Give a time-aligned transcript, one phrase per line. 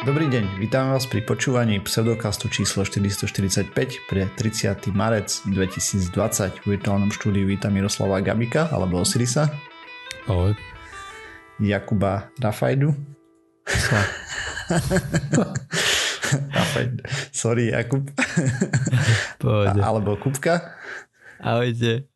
[0.00, 3.68] Dobrý deň, vítam vás pri počúvaní pseudokastu číslo 445
[4.08, 4.88] pre 30.
[4.96, 6.64] marec 2020.
[6.64, 9.52] V virtuálnom štúdiu vítam Miroslava Gabika alebo Osirisa.
[10.24, 10.56] Ahoj.
[11.60, 12.96] Jakuba Rafajdu.
[16.56, 17.04] Rafajdu.
[17.28, 18.08] Sorry, Jakub.
[19.44, 19.84] Pohode.
[19.84, 20.80] alebo Kupka.
[21.44, 22.08] Ahojte.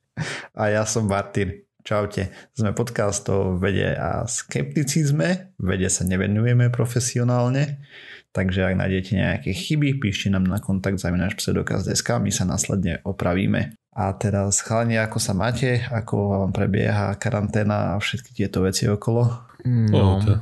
[0.57, 1.61] A ja som Martin.
[1.85, 5.53] Čaute, sme podcast o vede a skepticizme.
[5.61, 7.84] Vede sa nevenujeme profesionálne,
[8.33, 13.77] takže ak nájdete nejaké chyby, píšte nám na kontakt zavináč pseudokaz.sk, my sa následne opravíme.
[13.92, 15.84] A teraz chalani, ako sa máte?
[15.84, 19.23] Ako vám prebieha karanténa a všetky tieto veci okolo?
[19.69, 20.41] No, Pohode.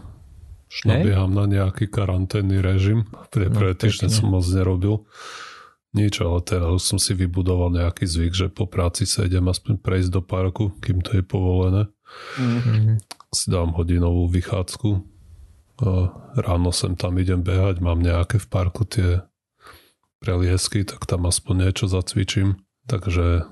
[0.70, 3.02] Už nabieham na nejaký karanténny režim.
[3.34, 4.14] Pre No, prvé týždne pekne.
[4.14, 5.04] som moc nerobil.
[5.92, 10.10] Nič, ale teraz som si vybudoval nejaký zvyk, že po práci sa idem aspoň prejsť
[10.10, 11.92] do parku, kým to je povolené.
[12.40, 13.00] Mhm.
[13.32, 14.90] Si dám hodinovú vychádzku.
[15.82, 15.90] A
[16.36, 19.24] ráno sem tam idem behať, mám nejaké v parku tie
[20.22, 22.60] preliesky, tak tam aspoň niečo zacvičím.
[22.86, 23.48] Takže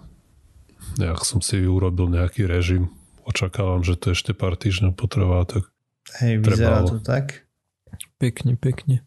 [1.00, 2.92] nejak som si urobil nejaký režim.
[3.26, 5.68] Očakávam, že to ešte pár týždňov potrvá, tak
[6.22, 6.88] Hej, vyzerá Trebalo.
[6.88, 7.46] to tak?
[8.18, 9.04] Pekne, pekne.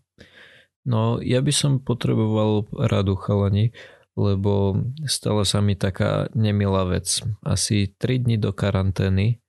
[0.84, 3.72] No, ja by som potreboval radu chalani,
[4.14, 7.24] lebo stala sa mi taká nemilá vec.
[7.42, 9.40] Asi 3 dní do karantény,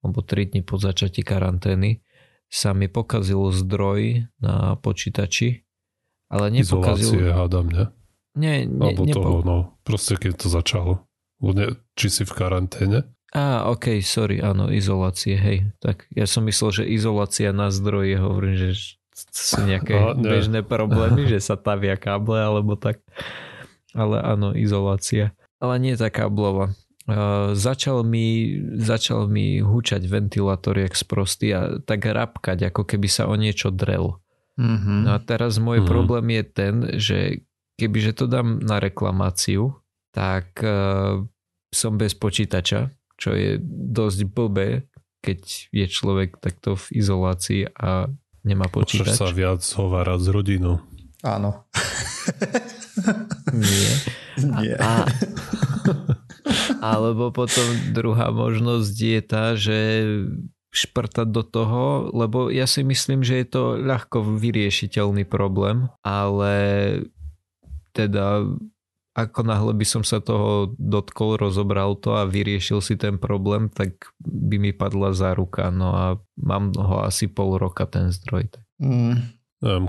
[0.00, 2.00] alebo 3 dní po začatí karantény,
[2.46, 5.66] sa mi pokazil zdroj na počítači,
[6.30, 7.34] ale izolácie nepokazil...
[7.34, 7.84] hádam, ne?
[8.34, 9.18] Nie, nie, Alebo nepo...
[9.18, 9.56] toho, no,
[9.86, 10.92] proste keď to začalo.
[11.42, 13.10] Ne, či si v karanténe?
[13.34, 15.70] Á, ok, sorry, áno, izolácie, hej.
[15.82, 20.26] Tak ja som myslel, že izolácia na zdroji, hovorím, že sú nejaké A, nie.
[20.26, 22.98] bežné problémy, že sa tavia káble alebo tak.
[23.92, 25.30] Ale áno, izolácia.
[25.58, 26.74] Ale nie tá káblová.
[27.04, 33.28] Uh, začal mi, začal mi hučať ventilátor jak sprostý a tak rapkať, ako keby sa
[33.28, 34.18] o niečo drel.
[34.56, 35.04] Mhm.
[35.04, 35.86] No a teraz môj Mhm.
[35.86, 37.18] problém je ten, že
[37.76, 39.76] kebyže to dám na reklamáciu,
[40.10, 41.20] tak uh,
[41.70, 43.58] som bez počítača, čo je
[43.90, 44.86] dosť blbé,
[45.20, 45.40] keď
[45.70, 48.08] je človek takto v izolácii a
[48.44, 49.16] nemá Môžeš počítač.
[49.16, 50.74] sa viac hovárať s rodinou.
[51.24, 51.64] Áno.
[53.52, 53.90] Nie.
[54.38, 54.74] Nie.
[54.78, 55.06] A,
[56.82, 59.78] alebo potom druhá možnosť je tá, že
[60.74, 66.54] šprtať do toho, lebo ja si myslím, že je to ľahko vyriešiteľný problém, ale
[67.94, 68.42] teda
[69.14, 74.10] ako náhle by som sa toho dotkol, rozobral to a vyriešil si ten problém, tak
[74.18, 75.70] by mi padla záruka.
[75.70, 76.04] No a
[76.34, 78.50] mám ho asi pol roka ten zdroj.
[78.82, 79.30] Mm.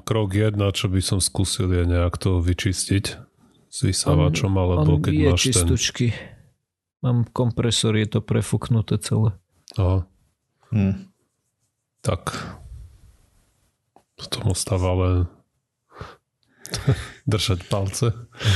[0.06, 3.06] Krok jedna, čo by som skúsil, je nejak to vyčistiť
[3.68, 5.52] s vysávačom, alebo On keď máš ten...
[5.52, 6.06] čistučky.
[7.02, 9.34] Mám kompresor, je to prefúknuté celé.
[9.76, 10.06] Aha,
[10.74, 11.08] Mm.
[12.02, 12.36] tak
[14.18, 15.16] potom ostáva len
[17.32, 18.14] držať palce.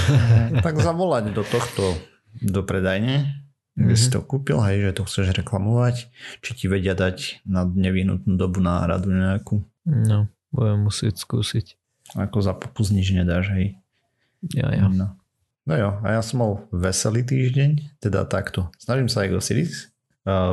[0.65, 1.97] tak zavolať do tohto
[2.39, 3.25] do predajne,
[3.73, 3.99] kde Mhm.
[3.99, 6.11] si to kúpil, hej, že to chceš reklamovať,
[6.43, 9.63] či ti vedia dať na nevyhnutnú dobu náhradu nejakú.
[9.87, 11.79] No, budem musieť skúsiť.
[12.17, 13.77] Ako za popus nič nedáš, hej.
[14.55, 14.87] Ja, ja.
[14.87, 15.15] No.
[15.67, 18.71] no jo, a ja som mal veselý týždeň, teda takto.
[18.79, 19.88] Snažím sa aj uh,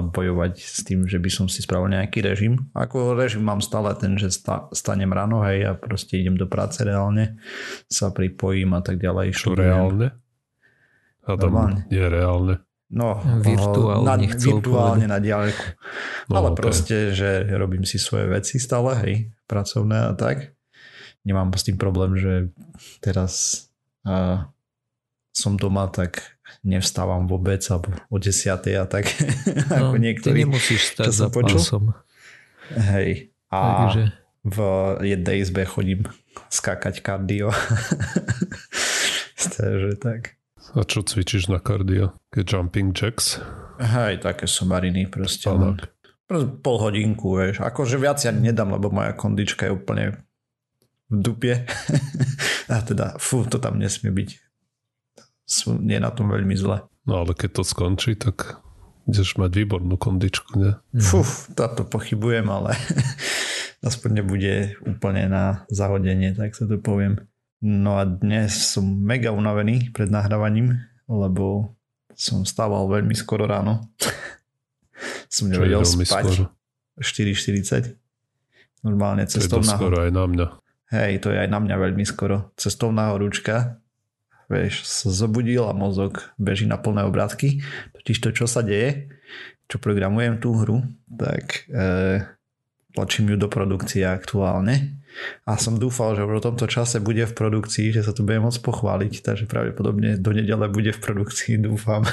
[0.03, 2.69] bojovať s tým, že by som si spravil nejaký režim.
[2.73, 6.83] Ako režim mám stále ten, že sta, stanem ráno, hej, a proste idem do práce
[6.83, 7.39] reálne,
[7.87, 9.37] sa pripojím a tak ďalej.
[9.37, 9.67] Čo študujem.
[9.67, 10.07] reálne?
[11.27, 11.81] Adam, Normálne.
[11.91, 12.55] je reálne.
[12.87, 15.75] No, Virtuálne na, chcel virtuálne na diaľku.
[16.31, 16.57] No, Ale ok.
[16.57, 19.15] proste, že robím si svoje veci stále, hej,
[19.51, 20.55] pracovné a tak.
[21.27, 22.55] Nemám s tým problém, že
[23.03, 23.67] teraz
[24.07, 24.47] uh,
[25.35, 26.36] som doma, tak
[26.67, 29.07] nevstávam vôbec alebo o 10 a tak,
[29.71, 30.43] ako No, ty niektorí.
[30.43, 31.57] nemusíš stať za počul.
[31.57, 31.85] pásom.
[32.75, 33.31] Hej.
[33.47, 34.11] A Takže
[34.43, 34.59] v
[35.07, 36.03] jednej izbe chodím
[36.49, 37.49] skákať kardio.
[39.37, 40.35] Takže tak.
[40.75, 42.13] A čo cvičíš na kardio?
[42.31, 43.39] Keď jumping jacks?
[43.79, 45.47] Hej, také somariny proste.
[46.27, 47.63] Proste pol hodinku, vieš.
[47.63, 50.05] Akože viac ja nedám, lebo moja kondička je úplne
[51.07, 51.55] v dupie.
[52.67, 54.29] A teda, fú, to tam nesmie byť.
[55.47, 56.83] Sú, nie na tom veľmi zle.
[57.07, 58.59] No ale keď to skončí, tak
[59.07, 60.73] budeš mať výbornú kondičku, ne?
[60.99, 61.23] Fú,
[61.55, 62.75] táto pochybujem, ale
[63.89, 67.23] aspoň nebude úplne na zahodenie, tak sa to poviem.
[67.63, 71.79] No a dnes som mega unavený pred nahrávaním, lebo
[72.19, 73.87] som stával veľmi skoro ráno.
[75.33, 76.25] som nevedel spať.
[76.27, 76.45] skoro.
[76.99, 77.95] 4.40.
[78.83, 80.47] Normálne To je cestovná skoro aj na mňa.
[80.97, 82.55] Hej, to je aj na mňa veľmi skoro.
[82.57, 83.83] Cestovná horúčka.
[84.47, 87.67] Vieš, zobudil a mozog beží na plné obrátky.
[87.99, 89.11] Totiž to, čo sa deje,
[89.67, 92.23] čo programujem tú hru, tak e,
[92.95, 95.03] tlačím ju do produkcie aktuálne
[95.49, 98.61] A som dúfal, že v tomto čase bude v produkcii, že sa tu bude môcť
[98.61, 102.05] pochváliť, takže pravdepodobne do nedele bude v produkcii, dúfam.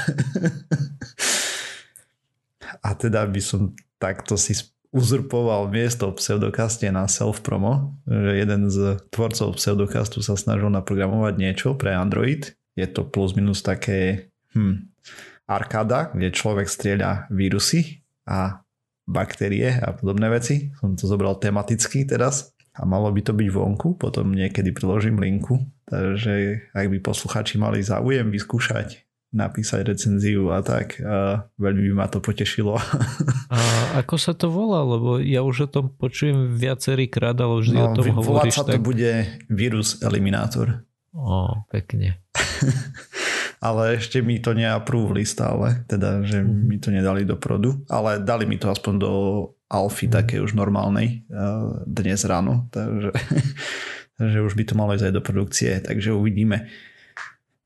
[2.84, 4.56] A teda by som takto si
[4.94, 11.98] uzurpoval miesto pseudokaste na self-promo, že jeden z tvorcov pseudokastu sa snažil naprogramovať niečo pre
[11.98, 12.54] Android.
[12.78, 14.94] Je to plus minus také hm,
[15.50, 18.62] arkáda, kde človek strieľa vírusy a
[19.10, 20.70] baktérie a podobné veci.
[20.78, 25.62] Som to zobral tematicky teraz a malo by to byť vonku, potom niekedy priložím linku,
[25.90, 31.02] takže ak by posluchači mali záujem vyskúšať napísať recenziu a tak.
[31.02, 32.78] A veľmi by ma to potešilo.
[33.50, 33.60] A
[34.00, 34.86] ako sa to volá?
[34.86, 38.62] Lebo ja už o tom počujem viacerý krát, ale vždy no, o tom hovoríš.
[38.62, 38.80] sa tak...
[38.80, 39.12] to bude
[39.50, 40.86] vírus eliminátor.
[41.18, 42.22] Ó, pekne.
[43.64, 46.68] ale ešte mi to neaprúvli stále, teda, že mm.
[46.68, 49.12] mi to nedali do produ, ale dali mi to aspoň do
[49.72, 50.14] alfy mm.
[50.14, 51.24] také už normálnej
[51.88, 53.16] dnes ráno, takže,
[54.20, 56.68] takže už by to malo ísť aj do produkcie, takže uvidíme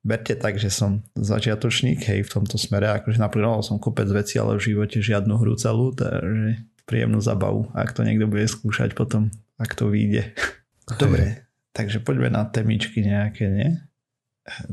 [0.07, 4.55] berte tak, že som začiatočník, hej, v tomto smere, akože naprogramoval som kopec veci, ale
[4.55, 9.27] v živote žiadnu hru celú, takže príjemnú zabavu, ak to niekto bude skúšať potom,
[9.59, 10.31] ak to vyjde.
[11.01, 11.43] Dobre,
[11.75, 13.69] takže poďme na temičky nejaké, nie?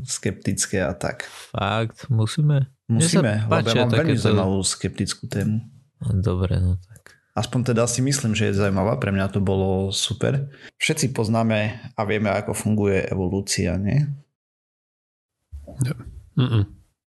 [0.07, 1.27] Skeptické a tak.
[1.51, 2.71] Fakt, musíme?
[2.87, 5.59] Musíme, lebo ja mám veľmi zaujímavú skeptickú tému.
[6.23, 7.19] Dobre, no tak.
[7.35, 10.55] Aspoň teda si myslím, že je zaujímavá, pre mňa to bolo super.
[10.79, 14.07] Všetci poznáme a vieme, ako funguje evolúcia, nie?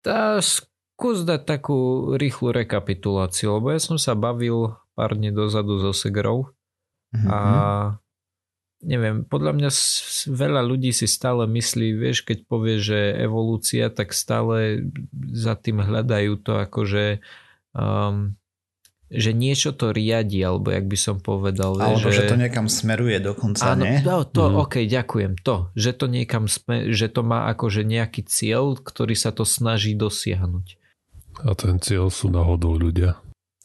[0.05, 5.91] Tá, skús dať takú rýchlu rekapituláciu, lebo ja som sa bavil pár dní dozadu so
[5.91, 6.55] Segrou
[7.11, 7.29] mm-hmm.
[7.33, 7.39] a
[8.85, 9.71] neviem, podľa mňa
[10.29, 14.87] veľa ľudí si stále myslí, vieš, keď povie, že evolúcia, tak stále
[15.33, 17.25] za tým hľadajú to akože
[17.73, 18.37] um,
[19.13, 21.77] že niečo to riadi, alebo jak by som povedal.
[21.77, 24.01] Alebo že, že to niekam smeruje dokonca, áno, nie?
[24.01, 24.57] To, to mm.
[24.65, 25.33] ok, ďakujem.
[25.45, 29.93] To, že to niekam sme, že to má akože nejaký cieľ, ktorý sa to snaží
[29.95, 30.67] dosiahnuť.
[31.45, 33.19] A ten cieľ sú náhodou ľudia.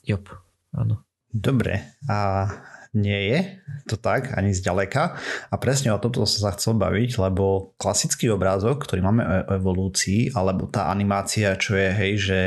[0.03, 0.25] Jop,
[0.73, 1.05] áno.
[1.29, 2.49] Dobre, a
[2.93, 3.39] nie je
[3.85, 5.17] to tak ani zďaleka.
[5.49, 10.33] A presne o tomto som sa chcel baviť, lebo klasický obrázok, ktorý máme o evolúcii,
[10.33, 12.39] alebo tá animácia, čo je hej, že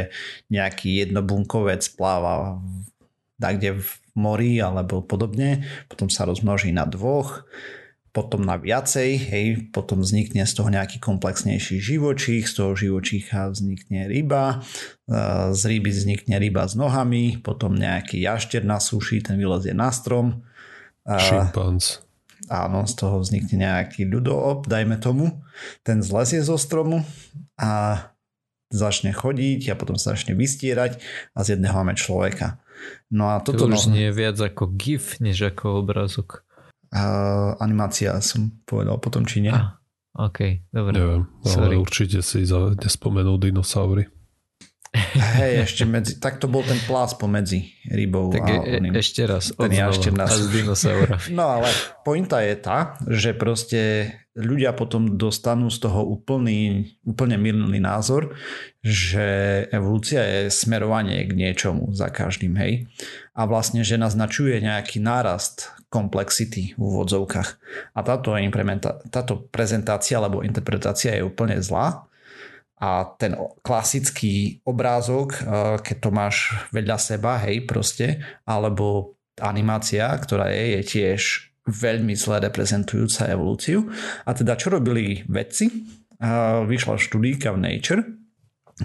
[0.50, 2.59] nejaký jednobunkovec pláva
[3.43, 7.43] kde v mori alebo podobne, potom sa rozmnoží na dvoch,
[8.12, 14.05] potom na viacej, hej, potom vznikne z toho nejaký komplexnejší živočích, z toho živočícha vznikne
[14.05, 14.61] ryba,
[15.53, 20.44] z ryby vznikne ryba s nohami, potom nejaký jašter na suši, ten vylezie na strom.
[21.09, 22.05] Šimpanz.
[22.53, 25.41] Áno, z toho vznikne nejaký ľudoop, dajme tomu,
[25.81, 27.00] ten zlezie zo stromu
[27.56, 27.97] a
[28.69, 31.00] začne chodiť a potom sa začne vystierať
[31.32, 32.61] a z jedného máme človeka.
[33.09, 33.64] No a toto...
[33.64, 33.97] To už no...
[33.97, 36.44] nie je viac ako GIF, než ako obrazok.
[36.93, 39.53] Uh, animácia som povedal potom, či nie.
[39.53, 39.81] Ah,
[40.12, 40.93] OK, dobre.
[40.93, 41.77] Neviem, ale Sorry.
[41.81, 44.12] určite si za, nespomenul dinosaury.
[45.17, 48.93] Hej, ešte medzi, tak to bol ten plás pomedzi rybou tak a e, oným.
[48.93, 50.37] ešte raz, ten ešte nás.
[51.33, 51.73] No ale
[52.05, 58.37] pointa je tá, že proste ľudia potom dostanú z toho úplný, úplne milný názor,
[58.85, 59.25] že
[59.73, 62.85] evolúcia je smerovanie k niečomu za každým, hej.
[63.32, 67.49] A vlastne, že naznačuje nejaký nárast komplexity v úvodzovkách.
[67.96, 68.37] A táto,
[69.08, 72.12] táto prezentácia alebo interpretácia je úplne zlá,
[72.83, 75.42] a ten klasický obrázok, eh,
[75.78, 81.21] keď to máš vedľa seba, hej, proste, alebo animácia, ktorá je, je tiež
[81.62, 83.87] veľmi zle reprezentujúca evolúciu.
[84.26, 85.71] A teda čo robili vedci?
[85.71, 88.02] Eh, vyšla štúdíka v Nature,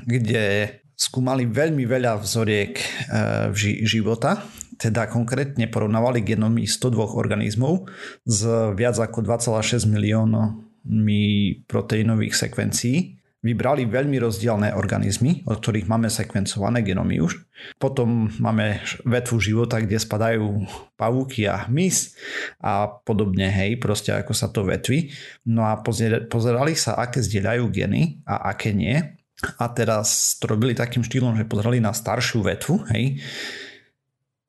[0.05, 3.54] kde skúmali veľmi veľa vzoriek eh,
[3.86, 4.42] života,
[4.77, 7.89] teda konkrétne porovnávali genomy 102 organizmov
[8.25, 11.24] z viac ako 2,6 miliónmi
[11.66, 17.38] proteínových sekvencií vybrali veľmi rozdielne organizmy, od ktorých máme sekvencované genomy už.
[17.77, 20.66] Potom máme vetvu života, kde spadajú
[20.98, 22.18] pavúky a hmyz
[22.60, 25.13] a podobne, hej, proste ako sa to vetví.
[25.46, 25.80] No a
[26.27, 29.16] pozerali sa, aké zdieľajú geny a aké nie.
[29.62, 33.22] A teraz to robili takým štýlom, že pozerali na staršiu vetvu, hej,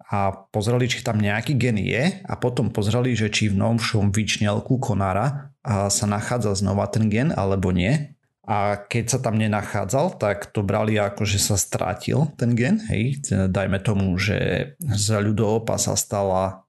[0.09, 4.81] a pozreli, či tam nejaký gen je a potom pozreli, že či v novšom vyčnelku
[4.81, 8.17] konára sa nachádza znova ten gen alebo nie
[8.49, 12.81] a keď sa tam nenachádzal, tak to brali ako, že sa strátil ten gen.
[12.89, 13.29] Hej.
[13.29, 16.65] Dajme tomu, že z ľudoopa sa stala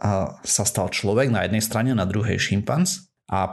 [0.00, 3.11] a sa stal človek na jednej strane, na druhej šimpanz.
[3.32, 3.48] A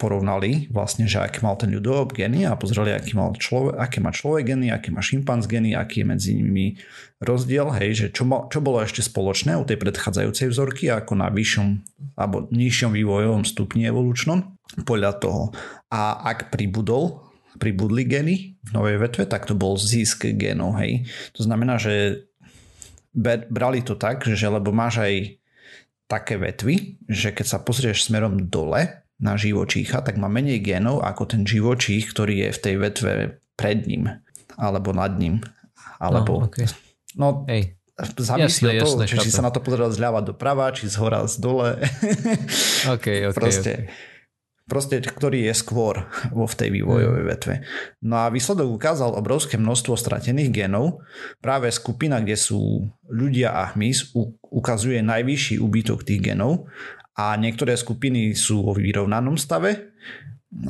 [0.00, 4.08] porovnali vlastne, že aký mal ten ľudoob geny a pozreli, aký mal človek, aké má
[4.08, 6.80] človek geny, aké má šimpanz geny, aký je medzi nimi
[7.20, 11.28] rozdiel, hej, že čo, mal, čo bolo ešte spoločné u tej predchádzajúcej vzorky ako na
[11.28, 11.68] vyššom
[12.16, 14.56] alebo nižšom vývojovom stupni evolučnom
[14.88, 15.52] podľa toho.
[15.92, 17.20] A ak pribudol,
[17.60, 21.04] pribudli geny v novej vetve, tak to bol zisk genov, hej.
[21.36, 22.24] To znamená, že
[23.52, 25.14] brali to tak, že lebo máš aj
[26.08, 31.26] také vetvy, že keď sa pozrieš smerom dole, na živočícha, tak má menej genov ako
[31.26, 33.12] ten živočích, ktorý je v tej vetve
[33.58, 34.06] pred ním
[34.58, 35.42] alebo nad ním.
[35.98, 36.66] Alebo, no, okay.
[37.18, 37.78] no Hej.
[38.18, 41.70] závisí jasné, či, či sa na to pozeral zľava doprava, či z hora z dole.
[42.78, 43.90] Okay, okay, proste, okay.
[44.70, 47.30] proste, ktorý je skôr vo v tej vývojovej hmm.
[47.34, 47.54] vetve.
[48.06, 51.02] No a výsledok ukázal obrovské množstvo stratených genov.
[51.42, 54.14] Práve skupina, kde sú ľudia a hmyz,
[54.46, 56.70] ukazuje najvyšší úbytok tých genov
[57.18, 59.98] a niektoré skupiny sú vo vyrovnanom stave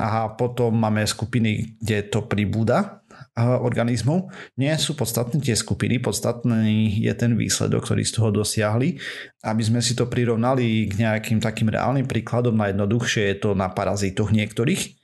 [0.00, 3.04] a potom máme skupiny, kde to pribúda
[3.38, 4.34] organizmov.
[4.58, 8.98] Nie sú podstatné tie skupiny, podstatný je ten výsledok, ktorý z toho dosiahli.
[9.46, 14.34] Aby sme si to prirovnali k nejakým takým reálnym príkladom, najjednoduchšie je to na parazitoch
[14.34, 14.98] niektorých,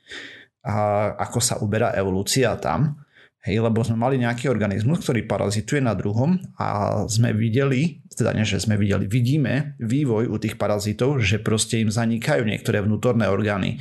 [0.65, 0.75] a
[1.21, 3.04] ako sa uberá evolúcia tam.
[3.45, 8.41] Hej, lebo sme mali nejaký organizmus, ktorý parazituje na druhom a sme videli, teda nie,
[8.41, 13.77] že sme videli, vidíme vývoj u tých parazitov, že proste im zanikajú niektoré vnútorné orgány.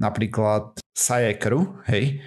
[0.00, 2.24] Napríklad saje krv, hej,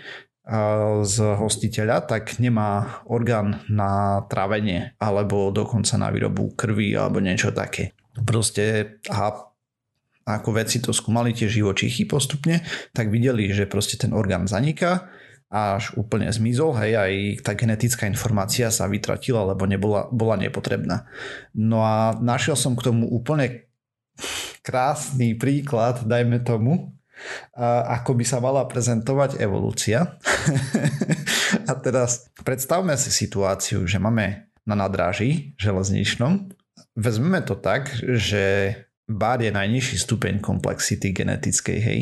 [1.01, 7.97] z hostiteľa, tak nemá orgán na trávenie alebo dokonca na výrobu krvi alebo niečo také.
[8.13, 9.33] Proste a
[10.25, 12.61] ako veci to skúmali tie živočichy postupne,
[12.93, 15.09] tak videli, že proste ten orgán zaniká
[15.55, 17.13] až úplne zmizol, hej, aj
[17.47, 21.07] tá genetická informácia sa vytratila, lebo nebola, bola nepotrebná.
[21.55, 23.71] No a našiel som k tomu úplne
[24.59, 26.91] krásny príklad, dajme tomu,
[27.87, 30.19] ako by sa mala prezentovať evolúcia.
[31.71, 36.51] a teraz predstavme si situáciu, že máme na nadráži železničnom,
[36.99, 41.99] vezmeme to tak, že bar je najnižší stupeň komplexity genetickej, hej.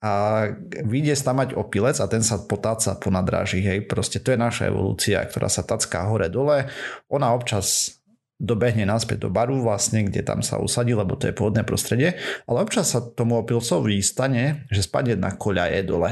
[0.00, 0.44] A
[0.84, 3.84] vyjde tam mať opilec a ten sa potáca po nadráži, hej.
[3.84, 6.72] Proste to je naša evolúcia, ktorá sa tacká hore-dole.
[7.12, 8.00] Ona občas
[8.40, 12.18] dobehne naspäť do baru vlastne, kde tam sa usadí, lebo to je pôvodné prostredie,
[12.50, 16.10] ale občas sa tomu opilcovi stane, že spadne na koľaje dole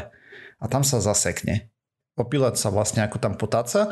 [0.62, 1.72] a tam sa zasekne.
[2.14, 3.90] Opilec sa vlastne ako tam potáca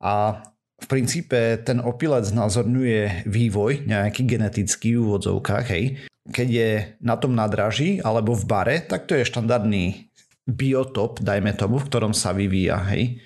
[0.00, 0.40] a
[0.76, 5.84] v princípe ten opilec znázorňuje vývoj nejaký genetický v úvodzovkách, hej.
[6.26, 10.12] Keď je na tom nadraží alebo v bare, tak to je štandardný
[10.44, 13.24] biotop, dajme tomu, v ktorom sa vyvíja, hej.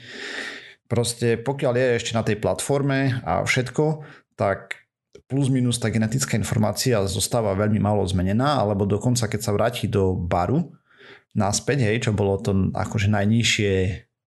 [0.87, 4.03] Proste pokiaľ je ešte na tej platforme a všetko,
[4.35, 4.81] tak
[5.31, 10.15] plus minus tá genetická informácia zostáva veľmi málo zmenená, alebo dokonca keď sa vráti do
[10.15, 10.71] baru
[11.35, 13.75] naspäť, hej, čo bolo to akože najnižšie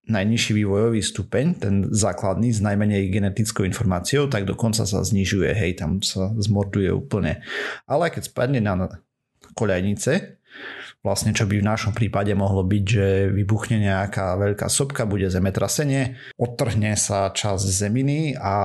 [0.04, 6.04] najnižší vývojový stupeň, ten základný s najmenej genetickou informáciou, tak dokonca sa znižuje, hej, tam
[6.04, 7.40] sa zmorduje úplne.
[7.88, 8.92] Ale keď spadne na
[9.56, 10.44] koľajnice,
[11.04, 16.20] vlastne čo by v našom prípade mohlo byť, že vybuchne nejaká veľká sopka, bude zemetrasenie,
[16.36, 18.56] odtrhne sa časť zeminy a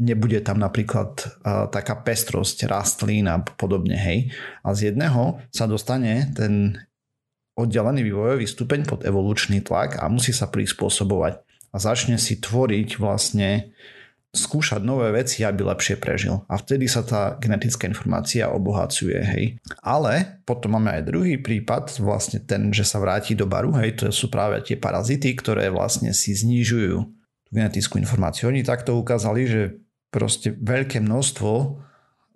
[0.00, 4.32] nebude tam napríklad uh, taká pestrosť rastlín a podobne, hej.
[4.64, 6.80] A z jedného sa dostane ten
[7.62, 11.40] oddelený vývojový stupeň pod evolučný tlak a musí sa prispôsobovať
[11.70, 13.70] a začne si tvoriť vlastne
[14.30, 16.46] skúšať nové veci, aby lepšie prežil.
[16.46, 19.44] A vtedy sa tá genetická informácia obohacuje, hej.
[19.82, 24.14] Ale potom máme aj druhý prípad, vlastne ten, že sa vráti do baru, hej, to
[24.14, 27.02] sú práve tie parazity, ktoré vlastne si znižujú
[27.50, 28.54] genetickú informáciu.
[28.54, 29.62] Oni takto ukázali, že
[30.14, 31.82] proste veľké množstvo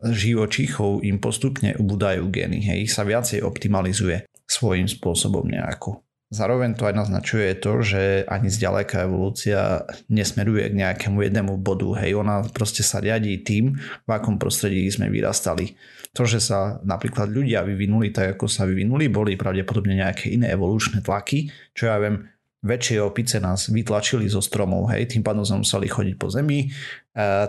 [0.02, 6.04] živočíchov im postupne ubúdajú gény, hej, sa viacej optimalizuje svojím spôsobom nejako.
[6.34, 11.94] Zároveň to aj naznačuje to, že ani zďaleka evolúcia nesmeruje k nejakému jednému bodu.
[12.02, 15.78] Hej, ona proste sa riadí tým, v akom prostredí sme vyrastali.
[16.10, 21.06] To, že sa napríklad ľudia vyvinuli tak, ako sa vyvinuli, boli pravdepodobne nejaké iné evolučné
[21.06, 22.26] tlaky, čo ja viem,
[22.64, 26.68] väčšie opice nás vytlačili zo stromov, hej, tým pádom sme museli chodiť po zemi, e,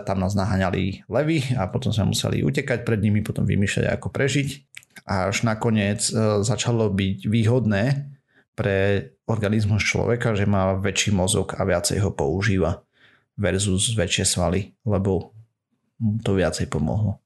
[0.04, 4.48] tam nás naháňali levy a potom sme museli utekať pred nimi, potom vymýšľať, ako prežiť
[5.08, 8.12] a až nakoniec e, začalo byť výhodné
[8.56, 8.76] pre
[9.28, 12.84] organizmus človeka, že má väčší mozog a viacej ho používa
[13.36, 15.36] versus väčšie svaly, lebo
[16.24, 17.20] to viacej pomohlo.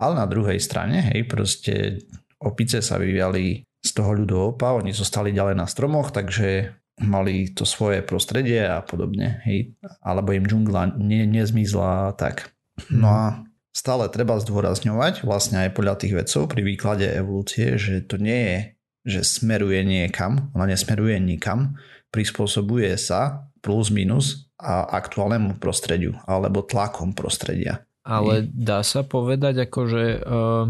[0.00, 2.04] Ale na druhej strane, hej, proste
[2.40, 8.00] opice sa vyviali z toho ľudoopa, oni zostali ďalej na stromoch, takže mali to svoje
[8.00, 12.56] prostredie a podobne, hej, alebo im džungla ne, nezmizla tak.
[12.88, 13.24] No a
[13.72, 18.58] stále treba zdôrazňovať, vlastne aj podľa tých vedcov pri výklade evolúcie, že to nie je
[19.06, 21.78] že smeruje niekam, ona nesmeruje nikam,
[22.10, 27.86] prispôsobuje sa plus minus a aktuálnemu prostrediu alebo tlakom prostredia.
[28.02, 30.66] Ale dá sa povedať, akože uh,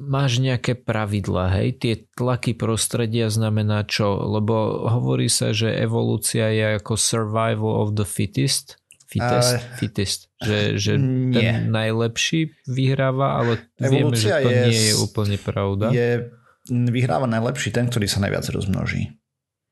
[0.00, 1.78] máš nejaké pravidla, hej?
[1.78, 4.18] Tie tlaky prostredia znamená čo?
[4.26, 8.78] Lebo hovorí sa, že evolúcia je ako survival of the fittest.
[9.06, 9.60] Fittest?
[9.60, 10.20] Uh, fittest.
[10.42, 10.92] Že, že
[11.30, 11.38] nie.
[11.38, 15.94] ten najlepší vyhráva, ale vieme, že to je, nie je úplne pravda.
[15.94, 16.30] Je,
[16.68, 19.14] vyhráva najlepší ten, ktorý sa najviac rozmnoží.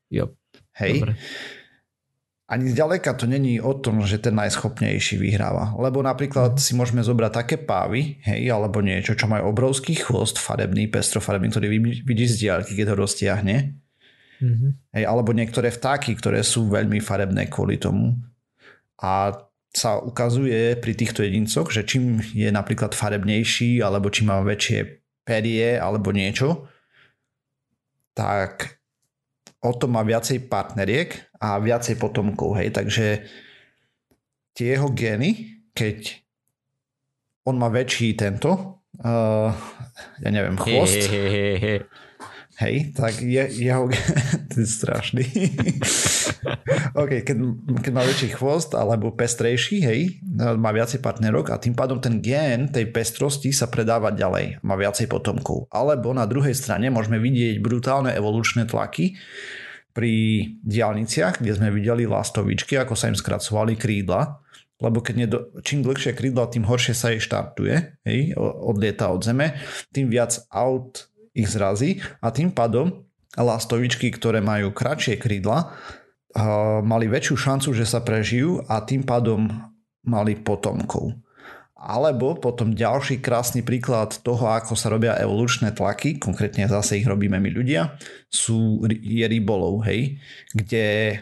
[0.07, 0.31] Jo.
[0.77, 1.03] Hej.
[1.03, 1.13] Dobre
[2.53, 5.73] ani zďaleka to není o tom, že ten najschopnejší vyhráva.
[5.73, 10.85] Lebo napríklad si môžeme zobrať také pávy, hej, alebo niečo, čo majú obrovský chvost farebný,
[10.85, 11.67] pestrofarebný, ktorý
[12.05, 13.81] vidí z diaľky, keď ho roztiahne.
[14.37, 14.71] Mm-hmm.
[14.93, 18.21] Hej, alebo niektoré vtáky, ktoré sú veľmi farebné kvôli tomu.
[19.01, 19.33] A
[19.73, 25.81] sa ukazuje pri týchto jedincoch, že čím je napríklad farebnejší, alebo čím má väčšie perie,
[25.81, 26.69] alebo niečo,
[28.13, 28.82] tak
[29.63, 33.23] o to má viacej partneriek a viacej potomkov, hej, takže
[34.53, 36.19] tie jeho gény, keď
[37.47, 39.49] on má väčší tento, uh,
[40.19, 41.75] ja neviem, chvost, he, he, he, he.
[42.61, 43.89] Hej, tak je, jeho...
[44.53, 45.25] to je strašný.
[47.01, 47.37] OK, keď,
[47.81, 50.01] keď má väčší chvost alebo pestrejší, hej,
[50.37, 54.63] má viacej partnerok a tým pádom ten gén tej pestrosti sa predáva ďalej.
[54.63, 55.71] Má viacej potomkov.
[55.71, 59.15] Alebo na druhej strane môžeme vidieť brutálne evolučné tlaky
[59.93, 60.13] pri
[60.65, 64.41] diálniciach, kde sme videli lastovičky, ako sa im skracovali krídla,
[64.81, 69.55] lebo keď nedo, čím dlhšie krídla, tým horšie sa jej štartuje, hej, odlieta od zeme,
[69.93, 73.05] tým viac aut ich zrazí a tým pádom
[73.37, 75.73] lastovičky, ktoré majú kratšie krídla,
[76.81, 79.49] mali väčšiu šancu, že sa prežijú a tým pádom
[80.05, 81.13] mali potomkov.
[81.83, 87.35] Alebo potom ďalší krásny príklad toho, ako sa robia evolučné tlaky, konkrétne zase ich robíme
[87.43, 87.99] my ľudia,
[88.31, 90.15] sú, je rybolov, hej,
[90.55, 91.19] kde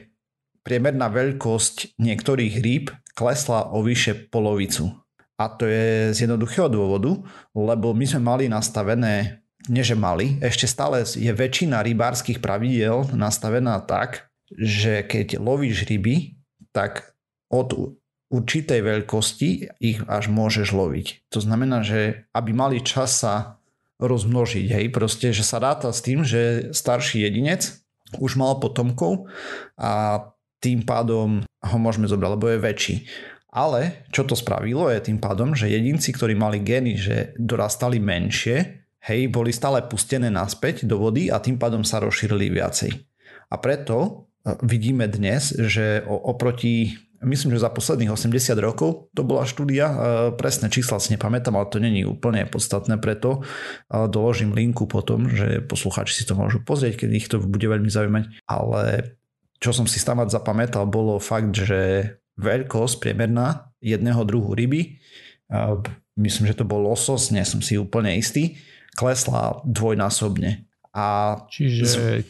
[0.62, 4.94] priemerná veľkosť niektorých rýb klesla o vyše polovicu.
[5.42, 7.18] A to je z jednoduchého dôvodu,
[7.58, 13.78] lebo my sme mali nastavené nie že mali, ešte stále je väčšina rybárskych pravidel nastavená
[13.86, 16.40] tak, že keď lovíš ryby,
[16.72, 17.16] tak
[17.52, 18.00] od
[18.32, 19.50] určitej veľkosti
[19.84, 21.28] ich až môžeš loviť.
[21.36, 23.60] To znamená, že aby mali čas sa
[24.02, 27.70] rozmnožiť, hej, proste, že sa ráta s tým, že starší jedinec
[28.18, 29.30] už mal potomkov
[29.78, 30.26] a
[30.64, 32.96] tým pádom ho môžeme zobrať, lebo je väčší.
[33.52, 38.88] Ale čo to spravilo je tým pádom, že jedinci, ktorí mali geny, že dorastali menšie,
[39.04, 42.96] hej, boli stále pustené naspäť do vody a tým pádom sa rozšírili viacej.
[43.52, 44.31] A preto
[44.62, 49.96] vidíme dnes, že oproti, myslím, že za posledných 80 rokov to bola štúdia, e,
[50.34, 55.62] presné čísla si nepamätám, ale to není úplne podstatné, preto e, doložím linku potom, že
[55.62, 58.42] poslucháči si to môžu pozrieť, keď ich to bude veľmi zaujímať.
[58.50, 59.14] Ale
[59.62, 64.98] čo som si stavať zapamätal, bolo fakt, že veľkosť priemerná jedného druhu ryby,
[66.18, 68.58] myslím, že to bol losos, nie som si úplne istý,
[68.98, 70.66] klesla dvojnásobne.
[70.92, 72.26] A Čiže...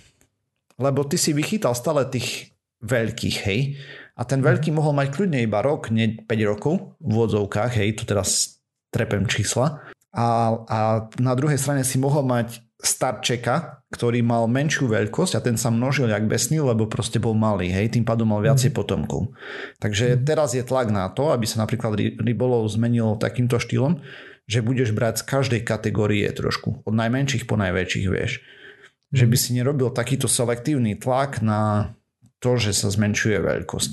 [0.82, 3.78] Lebo ty si vychytal stále tých veľkých, hej.
[4.18, 4.76] A ten veľký mm.
[4.76, 9.86] mohol mať kľudne iba rok, nie 5 rokov v vodzovkách, hej, tu teraz trepem čísla.
[10.12, 10.28] A,
[10.68, 10.80] a
[11.22, 16.10] na druhej strane si mohol mať starčeka, ktorý mal menšiu veľkosť a ten sa množil
[16.10, 18.76] jak besný, lebo proste bol malý, hej, tým pádom mal viacej mm.
[18.76, 19.32] potomkov.
[19.78, 20.26] Takže mm.
[20.26, 24.02] teraz je tlak na to, aby sa napríklad rybolov zmenil takýmto štýlom,
[24.50, 28.42] že budeš brať z každej kategórie trošku, od najmenších po najväčších, vieš.
[29.12, 29.44] Že by mhm.
[29.44, 31.94] si nerobil takýto selektívny tlak na
[32.42, 33.92] to, že sa zmenšuje veľkosť.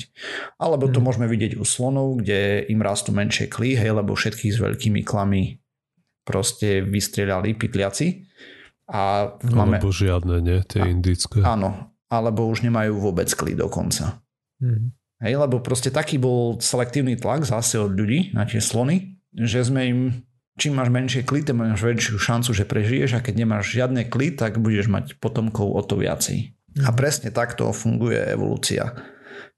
[0.57, 1.05] Alebo to mm.
[1.05, 5.61] môžeme vidieť u slonov, kde im rastú menšie klí, hej, lebo všetkých s veľkými klami
[6.25, 8.25] proste vystrieľali pytliaci.
[8.89, 9.77] A máme...
[9.77, 10.65] Alebo žiadne, nie?
[10.65, 11.45] Tie indické.
[11.45, 14.25] Áno, alebo už nemajú vôbec klí dokonca.
[14.65, 14.97] Mm.
[15.21, 19.81] Hej, lebo proste taký bol selektívny tlak zase od ľudí na tie slony, že sme
[19.85, 20.01] im
[20.59, 24.59] čím máš menšie klity, máš väčšiu šancu, že prežiješ a keď nemáš žiadne kly, tak
[24.59, 26.53] budeš mať potomkov o to viacej.
[26.83, 28.93] A presne takto funguje evolúcia.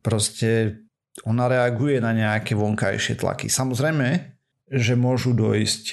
[0.04, 0.80] Proste
[1.24, 3.50] ona reaguje na nejaké vonkajšie tlaky.
[3.50, 4.38] Samozrejme,
[4.70, 5.84] že môžu dojsť,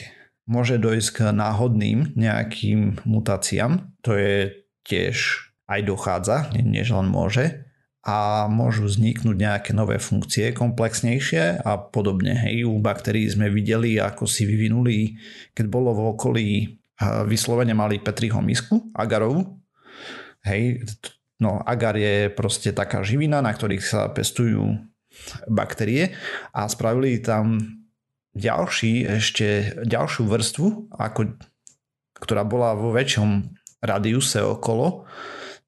[0.46, 3.92] môže dojsť k náhodným nejakým mutáciám.
[4.06, 4.54] To je
[4.86, 7.67] tiež aj dochádza, nie, že len môže
[8.08, 12.40] a môžu vzniknúť nejaké nové funkcie komplexnejšie a podobne.
[12.40, 15.20] Hej, u baktérií sme videli, ako si vyvinuli,
[15.52, 16.48] keď bolo v okolí
[17.28, 19.60] vyslovene mali Petriho misku, agarovú.
[20.48, 20.88] Hej,
[21.44, 24.80] no agar je proste taká živina, na ktorých sa pestujú
[25.52, 26.16] baktérie
[26.56, 27.60] a spravili tam
[28.32, 31.36] ďalší, ešte ďalšiu vrstvu, ako,
[32.24, 33.52] ktorá bola vo väčšom
[33.84, 35.04] radiuse okolo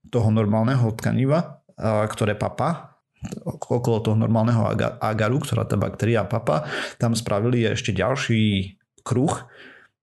[0.07, 2.99] toho normálneho tkaniva, ktoré papa,
[3.43, 4.63] okolo toho normálneho
[4.99, 6.67] agaru, ktorá tá baktéria papa,
[6.99, 9.47] tam spravili ešte ďalší kruh,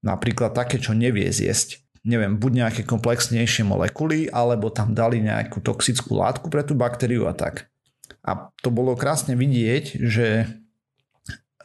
[0.01, 6.15] napríklad také, čo nevie zjesť neviem, buď nejaké komplexnejšie molekuly, alebo tam dali nejakú toxickú
[6.15, 7.67] látku pre tú baktériu a tak.
[8.23, 10.47] A to bolo krásne vidieť, že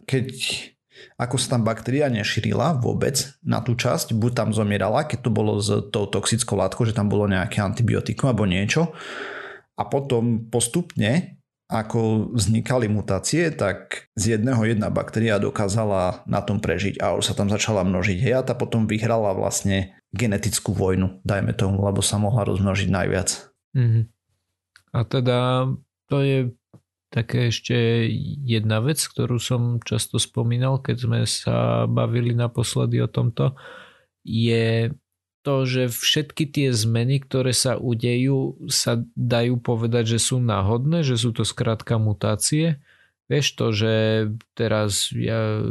[0.09, 0.27] keď
[1.17, 5.61] ako sa tam baktéria nešírila vôbec na tú časť, buď tam zomierala, keď to bolo
[5.61, 8.93] s tou toxickou látkou, že tam bolo nejaké antibiotikum alebo niečo.
[9.81, 11.41] A potom postupne,
[11.71, 17.33] ako vznikali mutácie, tak z jedného jedna baktéria dokázala na tom prežiť a už sa
[17.33, 18.17] tam začala množiť.
[18.21, 23.29] Hej, a tá potom vyhrala vlastne genetickú vojnu, dajme tomu, lebo sa mohla rozmnožiť najviac.
[23.73, 24.03] Mm-hmm.
[24.91, 25.39] A teda
[26.11, 26.39] to je
[27.07, 27.75] také ešte
[28.43, 33.55] jedna vec, ktorú som často spomínal, keď sme sa bavili naposledy o tomto,
[34.27, 34.91] je
[35.41, 41.17] to, že všetky tie zmeny, ktoré sa udejú, sa dajú povedať, že sú náhodné, že
[41.17, 42.81] sú to skrátka mutácie.
[43.27, 43.93] Vieš to, že
[44.53, 45.61] teraz ja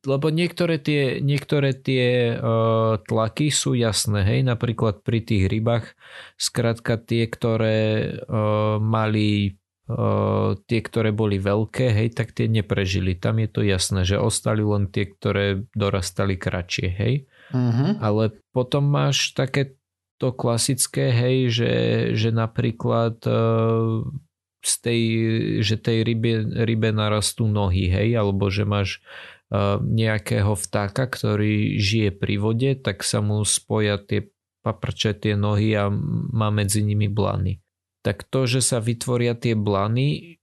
[0.00, 5.92] lebo niektoré tie, niektoré tie uh, tlaky sú jasné, hej, napríklad pri tých rybách,
[6.40, 7.80] skrátka tie, ktoré
[8.24, 9.60] uh, mali
[9.92, 13.12] uh, tie, ktoré boli veľké, hej, tak tie neprežili.
[13.12, 17.28] Tam je to jasné, že ostali len tie, ktoré dorastali kratšie, hej.
[17.50, 17.98] Uh-huh.
[17.98, 19.76] Ale potom máš také
[20.20, 21.72] to klasické, hej, že,
[22.12, 24.04] že napríklad uh,
[24.60, 25.00] z tej,
[25.64, 29.00] že tej rybe, rybe narastú nohy, hej, alebo že máš
[29.82, 34.30] nejakého vtáka, ktorý žije pri vode, tak sa mu spoja tie
[34.62, 35.90] paprče, tie nohy a
[36.30, 37.58] má medzi nimi blany.
[38.06, 40.38] Tak to, že sa vytvoria tie blany,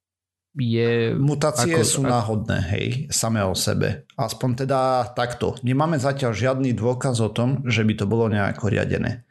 [0.57, 1.13] je...
[1.13, 2.11] Mutácie ako, sú ako...
[2.11, 4.09] náhodné, hej, samé o sebe.
[4.17, 5.55] Aspoň teda takto.
[5.61, 9.23] Nemáme zatiaľ žiadny dôkaz o tom, že by to bolo nejako riadené.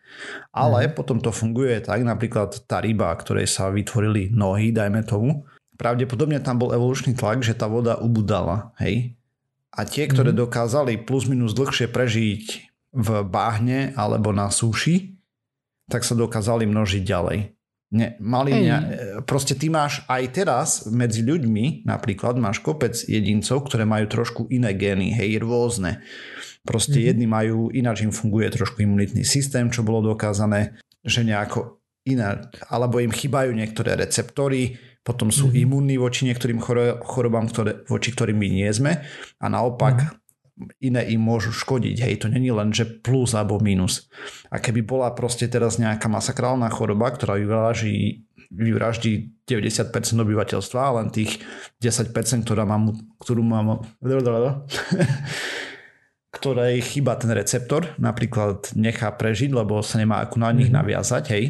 [0.55, 0.95] Ale hmm.
[0.97, 5.45] potom to funguje tak, napríklad tá ryba, ktorej sa vytvorili nohy, dajme tomu,
[5.77, 9.13] pravdepodobne tam bol evolučný tlak, že tá voda ubudala, hej.
[9.77, 10.41] A tie, ktoré mm.
[10.41, 12.45] dokázali plus minus dlhšie prežiť
[12.97, 15.13] v báhne alebo na súši,
[15.85, 17.56] tak sa dokázali množiť ďalej.
[17.87, 18.77] Ne, mali ne,
[19.31, 24.75] proste ty máš aj teraz medzi ľuďmi, napríklad máš kopec jedincov, ktoré majú trošku iné
[24.75, 26.03] gény, hej, rôzne.
[26.67, 27.09] Proste mm-hmm.
[27.15, 31.79] jedni majú, ináč im funguje trošku imunitný systém, čo bolo dokázané, že nejako
[32.11, 34.75] iná, alebo im chýbajú niektoré receptory,
[35.07, 35.63] potom sú mm-hmm.
[35.63, 36.59] imúnni voči niektorým
[37.07, 38.99] chorobám, ktoré, voči ktorým my nie sme
[39.39, 40.26] a naopak mm-hmm.
[40.81, 41.97] Iné im môžu škodiť.
[42.01, 44.09] Hej, to není len, že plus alebo minus.
[44.49, 51.13] A keby bola proste teraz nejaká masakrálna choroba, ktorá vyvraží, vyvraždí 90% obyvateľstva a len
[51.13, 51.45] tých
[51.83, 53.85] 10%, ktorá mám, ktorú mám
[56.37, 60.77] ktorej chýba ten receptor, napríklad nechá prežiť, lebo sa nemá ako na nich mhm.
[60.77, 61.45] naviazať, hej,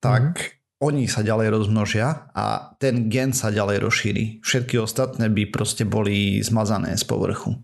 [0.00, 4.24] tak mm-hmm oni sa ďalej rozmnožia a ten gen sa ďalej rozšíri.
[4.44, 7.56] Všetky ostatné by proste boli zmazané z povrchu.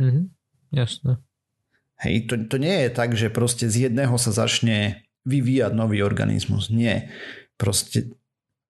[0.00, 0.32] Mhm,
[0.72, 1.20] jasné.
[2.00, 6.72] Hej, to, to nie je tak, že proste z jedného sa začne vyvíjať nový organizmus.
[6.72, 7.12] Nie.
[7.60, 8.16] Proste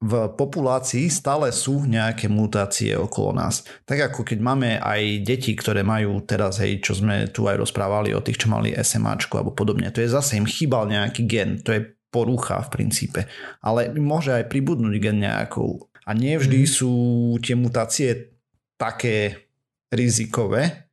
[0.00, 3.62] v populácii stále sú nejaké mutácie okolo nás.
[3.84, 8.16] Tak ako keď máme aj deti, ktoré majú teraz, hej, čo sme tu aj rozprávali
[8.16, 11.76] o tých, čo mali SMAčku alebo podobne, to je zase im chýbal nejaký gen, to
[11.76, 13.20] je porucha v princípe.
[13.62, 15.86] Ale môže aj pribudnúť gen nejakou.
[16.08, 16.70] A nie vždy mm.
[16.72, 16.92] sú
[17.38, 18.34] tie mutácie
[18.80, 19.46] také
[19.92, 20.89] rizikové,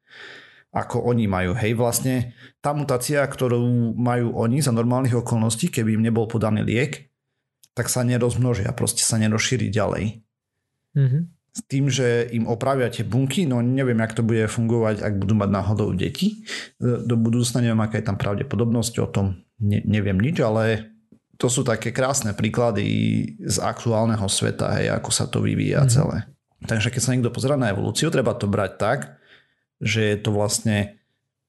[0.78, 1.58] ako oni majú.
[1.58, 7.10] Hej, vlastne tá mutácia, ktorú majú oni za normálnych okolností, keby im nebol podaný liek,
[7.74, 10.22] tak sa nerozmnožia, proste sa nerozšíri ďalej.
[10.94, 11.24] Mm-hmm.
[11.58, 15.34] S tým, že im opravia tie bunky, no neviem, jak to bude fungovať, ak budú
[15.34, 16.46] mať náhodou deti.
[16.82, 20.94] Do budúcna neviem, aká je tam pravdepodobnosť, o tom ne, neviem nič, ale
[21.42, 22.86] to sú také krásne príklady
[23.42, 25.90] z aktuálneho sveta, hej, ako sa to vyvíja mm.
[25.90, 26.18] celé.
[26.66, 29.00] Takže keď sa niekto pozera na evolúciu, treba to brať tak,
[29.82, 30.98] že je to vlastne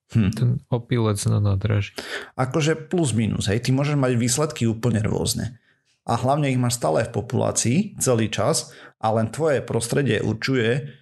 [0.09, 0.33] Hm.
[0.33, 1.93] Ten opilec na nádraží.
[2.33, 5.61] Akože plus minus, hej, ty môžeš mať výsledky úplne rôzne.
[6.09, 10.97] A hlavne ich máš stále v populácii celý čas a len tvoje prostredie určuje,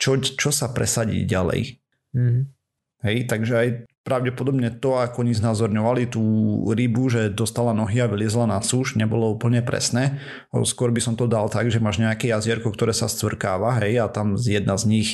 [0.00, 1.76] čo, čo sa presadí ďalej.
[2.16, 2.48] Mm.
[3.04, 3.68] Hej, takže aj
[4.00, 6.24] pravdepodobne to, ako oni znázorňovali tú
[6.72, 10.24] rybu, že dostala nohy a vyliezla na súš, nebolo úplne presné.
[10.48, 14.08] Skôr by som to dal tak, že máš nejaké jazierko, ktoré sa stvrkáva, hej, a
[14.08, 15.08] tam jedna z nich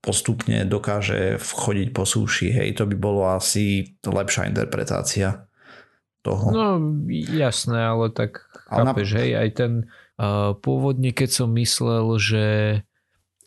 [0.00, 5.44] postupne dokáže vchodiť po súši, hej, to by bolo asi lepšia interpretácia
[6.24, 6.52] toho.
[6.52, 6.66] No
[7.12, 9.16] jasné, ale tak chápeš, na...
[9.20, 9.72] hej, aj ten
[10.16, 12.44] uh, pôvodne, keď som myslel, že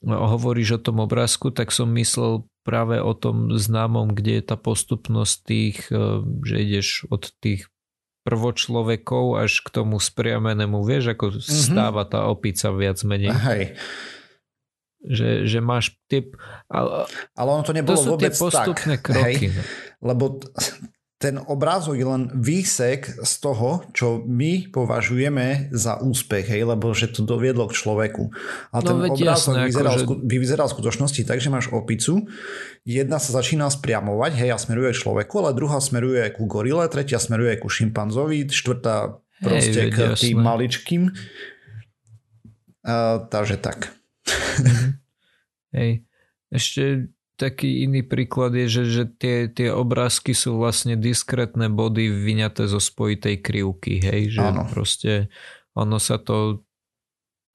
[0.04, 5.36] hovoríš o tom obrázku, tak som myslel práve o tom známom, kde je tá postupnosť
[5.48, 7.72] tých, e, že ideš od tých
[8.24, 11.44] prvočlovekov až k tomu spriamenému, vieš, ako mm-hmm.
[11.44, 13.36] stáva tá opica viac menej.
[13.36, 13.64] Hej.
[15.04, 16.32] Že, že máš tie...
[16.72, 19.04] Ale, ale ono to nebolo to sú vôbec tie postupné tak.
[19.04, 19.52] kroky.
[19.52, 19.52] Hej?
[19.52, 19.62] No.
[20.12, 20.40] Lebo
[21.24, 27.16] ten obrázok je len výsek z toho, čo my považujeme za úspech, hej, lebo že
[27.16, 28.28] to doviedlo k človeku.
[28.76, 30.04] A no ten obrázok jasné, vyzeral, že...
[30.04, 30.40] Že...
[30.44, 32.28] vyzeral v skutočnosti tak, že máš opicu,
[32.84, 37.24] jedna sa začína spriamovať, hej, a smeruje k človeku, ale druhá smeruje ku gorile, tretia
[37.24, 41.08] smeruje ku šimpanzovi, štvrtá proste hej, k tým maličkým.
[42.84, 43.96] Uh, takže tak.
[44.28, 44.90] Mhm.
[45.78, 45.92] hej.
[46.54, 52.70] Ešte taký iný príklad je, že, že tie, tie obrázky sú vlastne diskrétne body vyňaté
[52.70, 54.70] zo spojitej krivky, hej, že Áno.
[54.70, 55.34] proste
[55.74, 56.62] ono sa to,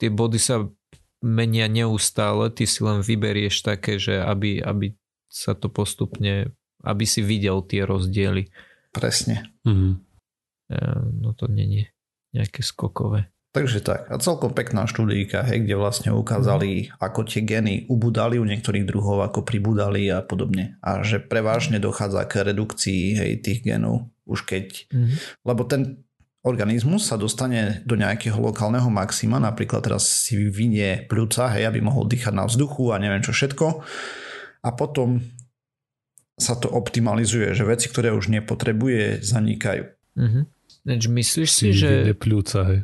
[0.02, 0.66] tie body sa
[1.22, 4.94] menia neustále, ty si len vyberieš také, že aby, aby
[5.30, 6.50] sa to postupne,
[6.82, 8.50] aby si videl tie rozdiely.
[8.90, 9.46] Presne.
[9.62, 10.04] Mhm.
[11.22, 11.88] No to není
[12.36, 13.32] nejaké skokové.
[13.58, 14.06] Takže tak.
[14.06, 19.26] A celkom pekná štúdíka, hej, kde vlastne ukázali, ako tie geny ubudali u niektorých druhov,
[19.26, 20.78] ako pribudali a podobne.
[20.78, 24.06] A že prevážne dochádza k redukcii hej, tých genov.
[24.30, 24.86] Už keď...
[24.94, 25.42] Mm-hmm.
[25.42, 26.06] Lebo ten
[26.46, 32.06] organizmus sa dostane do nejakého lokálneho maxima, napríklad teraz si vyvinie pľúca, hej, aby mohol
[32.06, 33.82] dýchať na vzduchu a neviem čo všetko.
[34.62, 35.18] A potom
[36.38, 39.90] sa to optimalizuje, že veci, ktoré už nepotrebuje, zanikajú.
[40.14, 40.44] Mm-hmm.
[41.10, 42.14] myslíš si, si že...
[42.14, 42.80] pľúca, hej.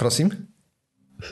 [0.00, 0.32] Prosím?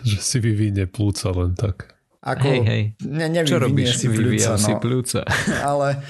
[0.03, 1.95] Že si vyvinie plúca len tak.
[2.25, 2.83] Ako, hej, hej.
[3.05, 4.01] Ne, Čo robíš?
[4.01, 4.65] si plúca, no.
[4.65, 5.21] si plúca.
[5.71, 6.01] Ale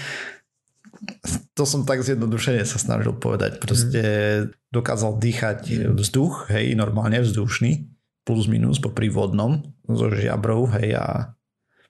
[1.59, 3.59] to som tak zjednodušene sa snažil povedať.
[3.59, 4.71] Proste mm.
[4.71, 7.91] dokázal dýchať vzduch, hej, normálne vzdušný,
[8.23, 11.35] plus minus po prívodnom, zo žiabrov, hej, a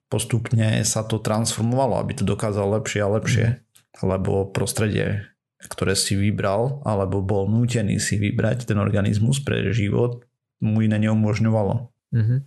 [0.09, 3.47] postupne sa to transformovalo, aby to dokázal lepšie a lepšie.
[3.53, 3.61] Mm.
[4.09, 5.34] Lebo prostredie
[5.67, 10.25] ktoré si vybral, alebo bol nútený si vybrať ten organizmus pre život,
[10.61, 11.89] mu iné neumožňovalo.
[12.15, 12.41] Mm-hmm.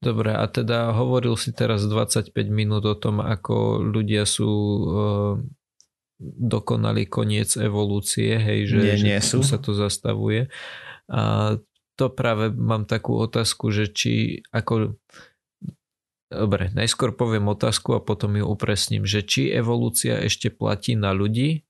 [0.00, 4.84] Dobre, a teda hovoril si teraz 25 minút o tom, ako ľudia sú e,
[6.20, 9.44] dokonalý koniec evolúcie, hej, že, nie, nie že sú.
[9.44, 10.48] sa to zastavuje.
[11.08, 11.56] A
[11.94, 14.96] to práve mám takú otázku, že či ako
[16.34, 21.62] Dobre, najskôr poviem otázku a potom ju upresním, že či evolúcia ešte platí na ľudí,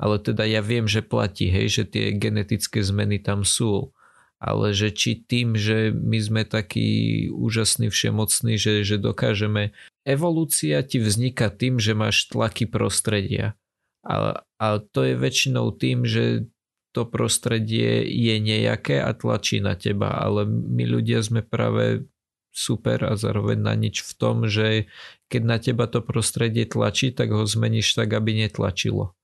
[0.00, 3.92] ale teda ja viem, že platí, hej, že tie genetické zmeny tam sú,
[4.40, 9.76] ale že či tým, že my sme takí úžasní, všemocní, že, že dokážeme,
[10.08, 13.52] evolúcia ti vzniká tým, že máš tlaky prostredia.
[14.00, 16.48] A, a to je väčšinou tým, že
[16.96, 22.08] to prostredie je nejaké a tlačí na teba, ale my ľudia sme práve
[22.50, 24.90] super a zároveň na nič v tom, že
[25.28, 29.14] keď na teba to prostredie tlačí, tak ho zmeníš tak, aby netlačilo.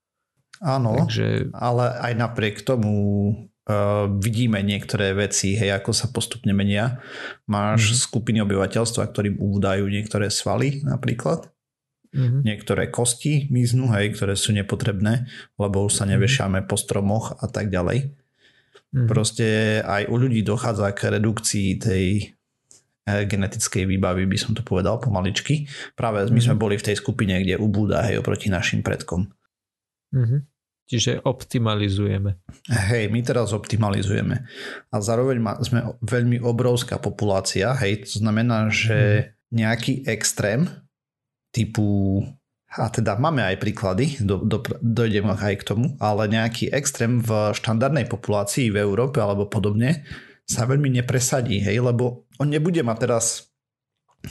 [0.64, 1.52] Áno, Takže...
[1.52, 2.94] ale aj napriek tomu
[3.68, 7.02] uh, vidíme niektoré veci, hej, ako sa postupne menia.
[7.44, 8.04] Máš mm-hmm.
[8.08, 11.52] skupiny obyvateľstva, ktorým ubúdajú niektoré svaly napríklad.
[12.16, 12.40] Mm-hmm.
[12.48, 15.28] Niektoré kosti miznú, hej, ktoré sú nepotrebné,
[15.60, 16.16] lebo už sa mhm.
[16.16, 18.16] nevešiame po stromoch a tak ďalej.
[18.96, 19.08] Mm-hmm.
[19.10, 19.46] Proste
[19.84, 22.32] aj u ľudí dochádza k redukcii tej
[23.04, 25.68] eh, genetickej výbavy, by som to povedal pomaličky.
[25.92, 26.62] Práve my sme mhm.
[26.62, 29.35] boli v tej skupine, kde ubúda hej, oproti našim predkom.
[30.14, 30.40] Mm-hmm.
[30.86, 32.38] Čiže optimalizujeme.
[32.70, 34.46] Hej, my teraz optimalizujeme.
[34.94, 39.26] A zároveň ma, sme veľmi obrovská populácia, hej, to znamená, že mm.
[39.50, 40.70] nejaký extrém
[41.50, 42.22] typu
[42.76, 47.56] a teda máme aj príklady, do, do, dojdem aj k tomu, ale nejaký extrém v
[47.56, 50.04] štandardnej populácii v Európe alebo podobne
[50.46, 53.26] sa veľmi nepresadí, hej, lebo on nebude mať teraz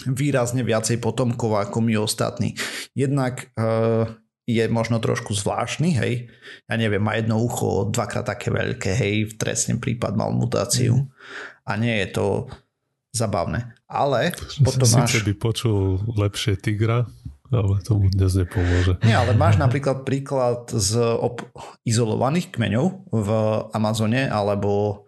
[0.07, 2.55] výrazne viacej potomkov ako my ostatní.
[2.91, 4.07] Jednak uh,
[4.45, 6.29] je možno trošku zvláštny, hej.
[6.69, 11.01] Ja neviem, má jedno ucho dvakrát také veľké, hej, v trestný prípad mal mutáciu.
[11.01, 11.05] Mm.
[11.65, 12.25] A nie je to
[13.09, 13.73] zabavné.
[13.89, 15.25] Ale potom Sice máš...
[15.25, 17.09] by počul lepšie tigra,
[17.49, 19.01] ale tomu dnes nepomôže.
[19.01, 21.49] Nie, ale máš napríklad príklad z op-
[21.81, 23.29] izolovaných kmeňov v
[23.73, 25.05] Amazone, alebo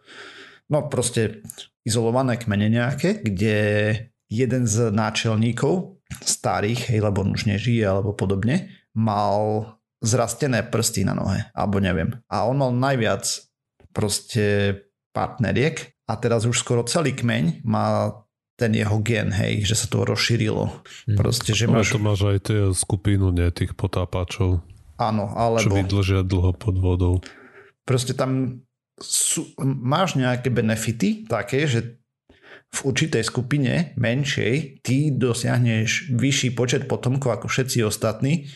[0.72, 1.46] no proste
[1.86, 3.56] izolované kmene nejaké, kde
[4.28, 11.14] jeden z náčelníkov starých, hej, lebo on už nežije alebo podobne, mal zrastené prsty na
[11.14, 12.18] nohe, alebo neviem.
[12.30, 13.26] A on mal najviac
[13.94, 14.74] proste
[15.14, 18.14] partneriek a teraz už skoro celý kmeň má
[18.58, 20.82] ten jeho gen, hej, že sa to rozšírilo.
[21.06, 21.18] Mhm.
[21.18, 21.94] Proste, že máš...
[21.94, 24.66] to máš aj tie skupinu, nie, tých potápačov.
[24.98, 25.62] Áno, alebo...
[25.62, 27.14] Čo vydlžia dlho pod vodou.
[27.86, 28.66] Proste tam
[28.98, 32.02] sú, máš nejaké benefity také, že
[32.68, 38.50] v určitej skupine menšej ty dosiahneš vyšší počet potomkov ako všetci ostatní,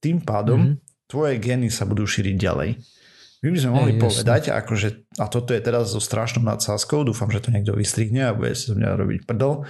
[0.00, 1.08] tým pádom mm-hmm.
[1.08, 2.70] tvoje gény sa budú šíriť ďalej.
[3.44, 4.88] My by sme mohli Aj, povedať, akože,
[5.20, 8.72] a toto je teraz so strašnou nadsázkou, dúfam, že to niekto vystrihne a bude si
[8.72, 9.68] zo mňa robiť prdol,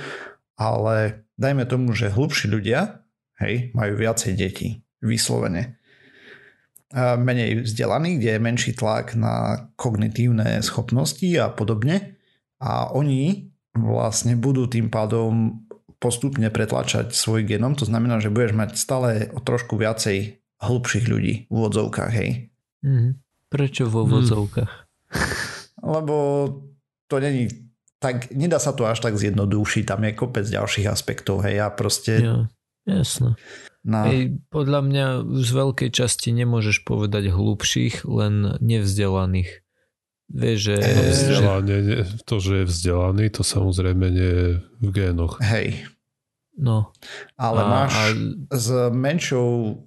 [0.57, 3.05] ale dajme tomu, že hlubší ľudia
[3.43, 5.77] hej, majú viacej detí, vyslovene.
[6.95, 12.17] A menej vzdelaní, kde je menší tlak na kognitívne schopnosti a podobne.
[12.63, 15.66] A oni vlastne budú tým pádom
[15.97, 21.35] postupne pretlačať svoj genom, to znamená, že budeš mať stále o trošku viacej hlubších ľudí
[21.49, 22.53] v úvodzovkách, hej.
[22.85, 23.21] Mm.
[23.49, 24.73] Prečo vo vodzovkách?
[24.73, 24.85] Hmm.
[25.87, 26.17] Lebo
[27.07, 27.49] to není
[27.97, 32.13] tak, nedá sa to až tak zjednodušiť, tam je kopec ďalších aspektov, hej, ja proste...
[32.21, 32.37] Ja,
[32.85, 33.41] jasno.
[33.87, 34.11] Na...
[34.11, 35.07] Hej, podľa mňa
[35.47, 39.66] z veľkej časti nemôžeš povedať hlubších, len nevzdelaných.
[40.27, 40.75] Vieš, že...
[40.83, 41.79] No, vzdelanie,
[42.27, 44.49] to, že je vzdelaný, to samozrejme nie je
[44.83, 45.39] v génoch.
[45.39, 45.87] Hej.
[46.59, 46.91] No.
[47.39, 48.03] Ale a, máš a...
[48.51, 49.83] s menšou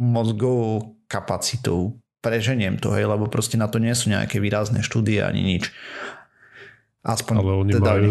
[0.00, 5.56] mozgovou kapacitou preženiem to, hej, lebo proste na to nie sú nejaké výrazné štúdie ani
[5.56, 5.72] nič.
[7.00, 8.10] Aspoň Ale oni teda majú,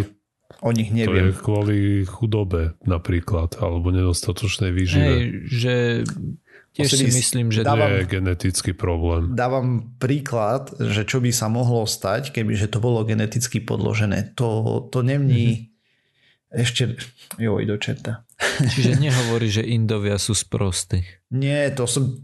[0.66, 1.30] o nich neviem.
[1.30, 5.06] To je kvôli chudobe napríklad, alebo nedostatočnej výžive.
[5.06, 5.74] Hej, že
[6.76, 9.34] tiež si myslím, že dávam, to je genetický problém.
[9.34, 14.36] Dávam príklad, že čo by sa mohlo stať, kebyže to bolo geneticky podložené.
[14.38, 16.62] To, to nemní mm-hmm.
[16.62, 16.84] ešte...
[17.40, 18.28] Joj, do čerta.
[18.60, 21.04] Čiže nehovorí, že Indovia sú sprostí.
[21.34, 22.22] Nie, to som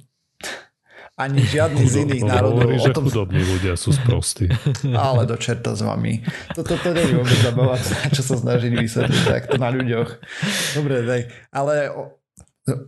[1.16, 2.68] ani žiadny z iných národov.
[2.68, 3.08] Hovorí, že tom...
[3.08, 4.52] chudobní ľudia sú sprostí.
[4.92, 6.20] Ale do čerta s vami.
[6.52, 7.82] Toto to, to nie je vôbec zabávať,
[8.20, 10.10] čo sa snažím vysvetliť takto na ľuďoch.
[10.76, 11.22] Dobre, tak.
[11.56, 11.74] Ale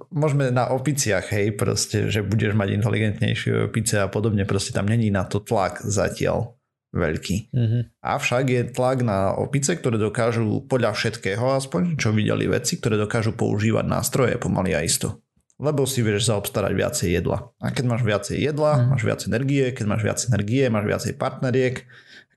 [0.09, 5.13] môžeme na opiciach, hej, proste, že budeš mať inteligentnejšie opice a podobne, proste tam není
[5.13, 6.57] na to tlak zatiaľ
[6.95, 7.35] veľký.
[7.53, 7.83] Uh-huh.
[8.01, 13.37] Avšak je tlak na opice, ktoré dokážu podľa všetkého aspoň, čo videli veci, ktoré dokážu
[13.37, 15.21] používať nástroje pomaly a isto
[15.57, 17.49] lebo si vieš zaobstarať viacej jedla.
[17.57, 18.85] A keď máš viacej jedla, mm.
[18.93, 21.75] máš viac energie, keď máš viac energie, máš viacej partneriek,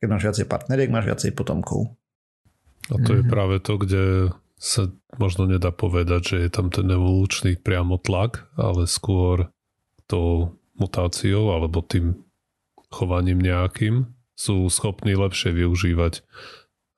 [0.01, 1.93] keď máš viacej partneriek, máš viacej potomkov.
[2.89, 3.17] A to mm.
[3.21, 3.31] je mhm.
[3.31, 4.03] práve to, kde
[4.61, 9.49] sa možno nedá povedať, že je tam ten evolučný priamo tlak, ale skôr
[10.05, 12.21] tou mutáciou alebo tým
[12.93, 14.05] chovaním nejakým
[14.37, 16.25] sú schopní lepšie využívať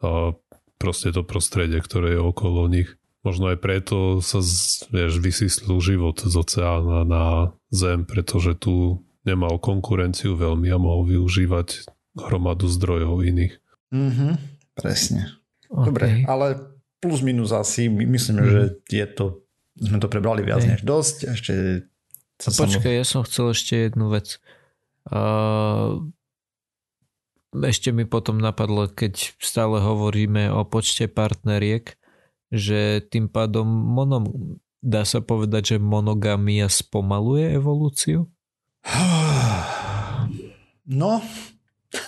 [0.03, 0.35] a
[0.79, 2.91] proste to prostredie, ktoré je okolo nich.
[3.23, 4.43] Možno aj preto sa
[4.91, 11.87] vieš, vysyslil život z oceána na Zem, pretože tu nemal konkurenciu veľmi a mohol využívať
[12.19, 13.55] hromadu zdrojov iných.
[13.95, 14.29] Mhm,
[14.75, 15.39] presne.
[15.71, 15.87] Okay.
[15.87, 16.72] Dobre, ale
[17.03, 18.47] plus minus asi, myslím, mm.
[18.47, 19.43] že je to,
[19.75, 20.79] sme to prebrali viac okay.
[20.79, 21.17] než dosť.
[21.35, 21.55] Ešte
[22.43, 24.43] a počkaj, ja som chcel ešte jednu vec.
[25.07, 26.03] Uh,
[27.55, 31.95] ešte mi potom napadlo, keď stále hovoríme o počte partneriek,
[32.51, 34.27] že tým pádom mono,
[34.83, 38.31] dá sa povedať, že monogamia spomaluje evolúciu?
[40.83, 41.23] No,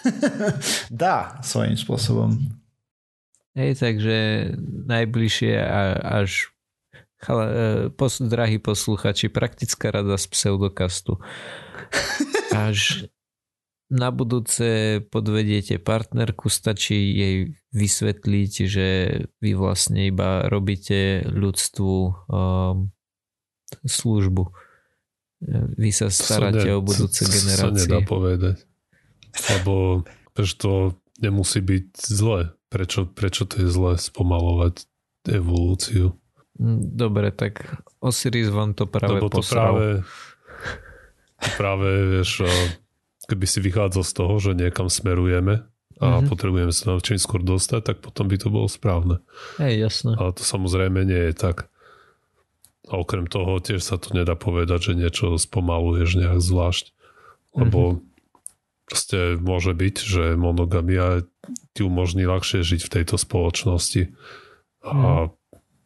[0.91, 2.35] dá svojím spôsobom.
[3.55, 4.51] Hej, takže
[4.91, 5.55] najbližšie
[6.03, 6.51] až
[7.23, 7.55] chala, e,
[7.95, 11.23] pos, drahí posluchači, praktická rada z pseudokastu.
[12.55, 13.07] Až
[13.95, 17.37] na budúce podvediete partnerku, stačí jej
[17.71, 18.89] vysvetliť, že
[19.39, 21.95] vy vlastne iba robíte ľudstvu
[22.27, 22.91] um,
[23.87, 24.51] službu.
[25.77, 27.71] Vy sa staráte ne, o budúce to, generácie.
[27.71, 28.57] To sa nedá povedať.
[29.53, 30.03] Lebo
[30.35, 32.57] to nemusí byť zle.
[32.75, 34.83] Prečo, prečo to je zle spomalovať
[35.31, 36.19] evolúciu?
[36.59, 37.63] Mm, dobre, tak
[38.03, 39.79] Osiris vám to práve Lebo to posral.
[39.79, 39.87] práve,
[41.55, 42.51] práve vieš,
[43.31, 45.63] keby si vychádzal z toho, že niekam smerujeme
[46.03, 46.27] a mm-hmm.
[46.27, 49.23] potrebujeme sa čím skôr dostať, tak potom by to bolo správne.
[49.63, 50.19] Hej, jasné.
[50.19, 51.71] Ale to samozrejme nie je tak.
[52.91, 56.91] A okrem toho tiež sa to nedá povedať, že niečo spomaluješ nejak zvlášť.
[57.55, 58.14] Lebo mm-hmm.
[58.89, 61.25] Proste môže byť, že monogamia
[61.73, 64.13] ti umožní ľahšie žiť v tejto spoločnosti.
[64.85, 65.33] A mm.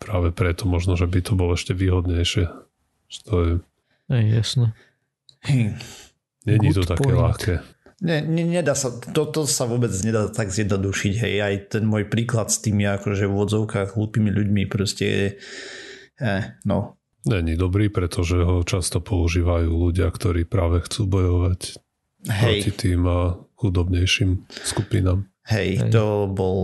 [0.02, 2.50] práve preto možno, že by to bolo ešte výhodnejšie.
[3.08, 3.52] Že to je...
[4.10, 4.66] Hej, jasné.
[6.48, 7.18] Není to také point.
[7.18, 7.54] ľahké.
[7.98, 12.46] Ne, ne, nedá sa, toto sa vôbec nedá tak zjednodušiť, hej, aj ten môj príklad
[12.46, 15.26] s tými akože v odzovkách hlúpými ľuďmi proste je,
[16.22, 16.94] eh, no.
[17.26, 21.82] Není dobrý, pretože ho často používajú ľudia, ktorí práve chcú bojovať
[22.28, 22.62] hej.
[22.62, 25.26] proti tým a chudobnejším skupinám.
[25.48, 25.90] Hej, hej.
[25.90, 26.58] to bol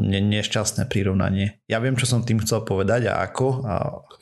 [0.00, 1.60] ne, nešťastné prirovnanie.
[1.68, 3.74] Ja viem, čo som tým chcel povedať a ako a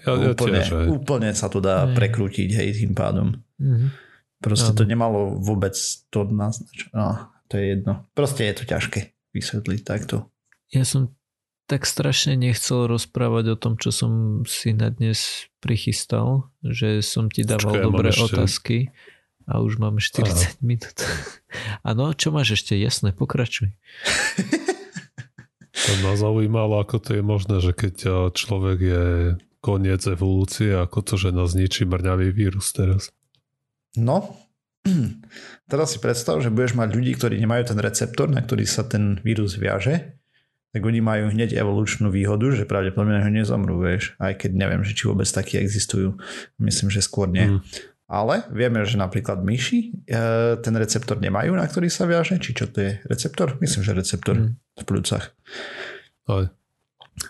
[0.02, 1.94] ja, úplne, ja tiež, úplne sa to dá hej.
[1.94, 3.38] prekrútiť, hej, tým pádom.
[3.62, 4.10] Mhm.
[4.40, 5.76] Proste to nemalo vôbec
[6.08, 6.90] to naznačené.
[6.96, 8.08] No, to je jedno.
[8.16, 10.32] Proste je to ťažké vysvetliť takto.
[10.72, 11.12] Ja som
[11.68, 17.46] tak strašne nechcel rozprávať o tom, čo som si na dnes prichystal, že som ti
[17.46, 18.76] dával Počkaj, dobré ešte- otázky
[19.50, 20.94] a už mám 40 minút.
[21.88, 22.78] Áno, čo máš ešte?
[22.78, 23.74] Jasné, pokračuj.
[25.70, 29.04] To ma zaujímalo, ako to je možné, že keď a, človek je
[29.58, 33.10] koniec evolúcie, ako to, že nás ničí mrňavý vírus teraz.
[33.98, 34.38] No,
[35.70, 39.18] teraz si predstav, že budeš mať ľudí, ktorí nemajú ten receptor, na ktorý sa ten
[39.20, 40.20] vírus viaže,
[40.70, 44.86] tak oni majú hneď evolučnú výhodu, že pravdepodobne na ho nezomrú, vieš, aj keď neviem,
[44.86, 46.14] že či vôbec takí existujú.
[46.62, 47.50] Myslím, že skôr nie.
[47.50, 47.60] Mm.
[48.10, 50.18] Ale vieme, že napríklad myši e,
[50.58, 52.42] ten receptor nemajú, na ktorý sa viaže.
[52.42, 52.98] Či čo to je?
[53.06, 53.54] Receptor?
[53.62, 54.58] Myslím, že receptor Mm.
[54.58, 55.30] v pľúcach.
[56.26, 56.50] Aj.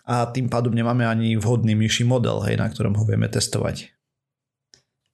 [0.09, 3.93] A tým pádom nemáme ani vhodný myší model, hej, na ktorom ho vieme testovať.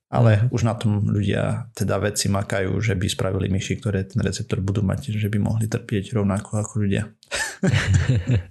[0.07, 0.55] Ale Mhm.
[0.55, 4.87] už na tom ľudia, teda vedci makajú, že by spravili myši, ktoré ten receptor budú
[4.87, 7.11] mať, že by mohli trpieť rovnako ako ľudia.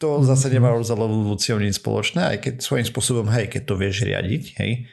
[0.00, 4.42] to zase nemá evolúciou nič spoločné, aj keď svojím spôsobom, hej, keď to vieš riadiť,
[4.60, 4.88] hej,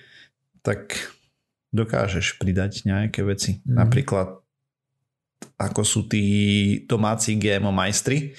[0.64, 0.96] tak
[1.76, 3.60] dokážeš pridať nejaké veci.
[3.68, 3.76] Mhm.
[3.76, 4.28] Napríklad
[5.60, 6.26] ako sú tí
[6.88, 8.32] domáci GMO majstri,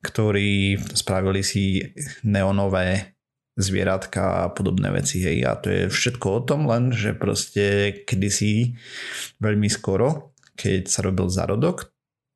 [0.00, 1.82] ktorí spravili si
[2.22, 3.14] neonové
[3.54, 5.22] zvieratka a podobné veci.
[5.22, 5.38] Hej.
[5.46, 8.74] A to je všetko o tom len, že proste kedysi
[9.38, 11.90] veľmi skoro, keď sa robil zárodok,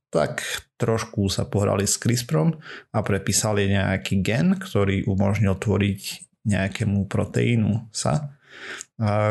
[0.09, 0.41] tak
[0.81, 2.57] trošku sa pohrali s CRISPRom
[2.95, 6.03] a prepísali nejaký gen, ktorý umožnil tvoriť
[6.49, 8.39] nejakému proteínu sa,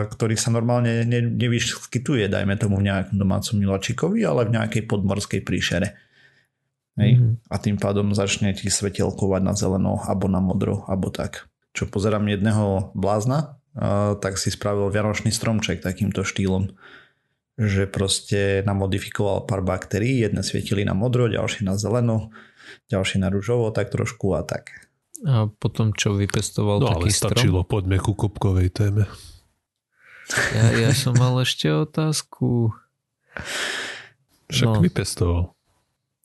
[0.07, 5.43] ktorý sa normálne ne, nevyskytuje, dajme tomu v nejakom domácom miláčikovi, ale v nejakej podmorskej
[5.43, 5.99] príšere.
[6.95, 7.20] Hej?
[7.20, 7.51] Mhm.
[7.51, 11.51] A tým pádom začne ti svetelkovať na zeleno alebo na modro, alebo tak.
[11.76, 13.59] Čo pozerám jedného blázna,
[14.18, 16.74] tak si spravil vianočný stromček takýmto štýlom
[17.57, 22.30] že proste namodifikoval pár baktérií, jedné svietili na modro, ďalšie na zeleno,
[22.93, 24.86] ďalšie na rúžovo, tak trošku a tak.
[25.26, 27.34] A potom čo vypestoval No ale taký strom?
[27.34, 29.09] stačilo, poďme ku kopkovej téme.
[30.28, 32.75] Ja, ja som mal ešte otázku.
[34.51, 34.82] Však No.
[34.84, 35.41] vypestoval.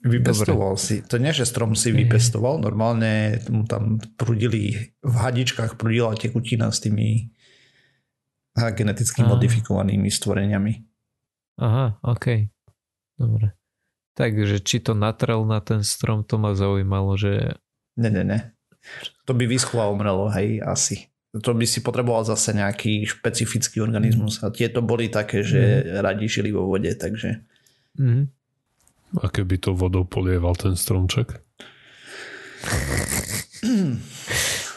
[0.02, 0.98] Vypestoval si.
[1.06, 6.82] To nie, že strom si vypestoval, normálne mu tam prudili, v hadičkách prudila tekutina s
[6.82, 7.30] tými
[8.58, 9.30] geneticky Á.
[9.30, 10.72] modifikovanými stvoreniami.
[11.62, 12.50] Aha, OK.
[13.14, 13.54] Dobre.
[14.18, 17.54] Takže či to natrel na ten strom, to ma zaujímalo, že
[17.94, 18.38] Ne, ne, ne.
[19.28, 21.11] To by vyschlo a umrelo, hej, asi.
[21.32, 24.44] To by si potreboval zase nejaký špecifický organizmus.
[24.44, 27.40] A tieto boli také, že radi žili vo vode, takže
[27.96, 28.28] mhm.
[29.12, 31.36] A keby to vodou polieval ten stromček?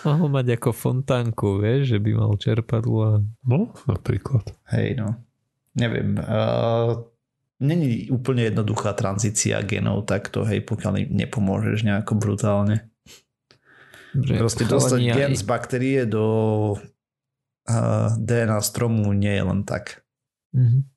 [0.06, 3.12] mohol mať ako fontánku, vieš, že by mal čerpadlo a...
[3.48, 4.44] No, napríklad.
[4.76, 5.16] hej, no.
[5.76, 6.20] Neviem.
[6.20, 7.00] Uh,
[7.56, 12.92] Není úplne jednoduchá tranzícia genov takto, hej, pokiaľ nepomôžeš nejako brutálne.
[14.16, 16.26] Že Proste dostať gen aj- z baktérie do
[16.80, 20.08] uh, DNA stromu nie je len tak.
[20.56, 20.88] Mhm.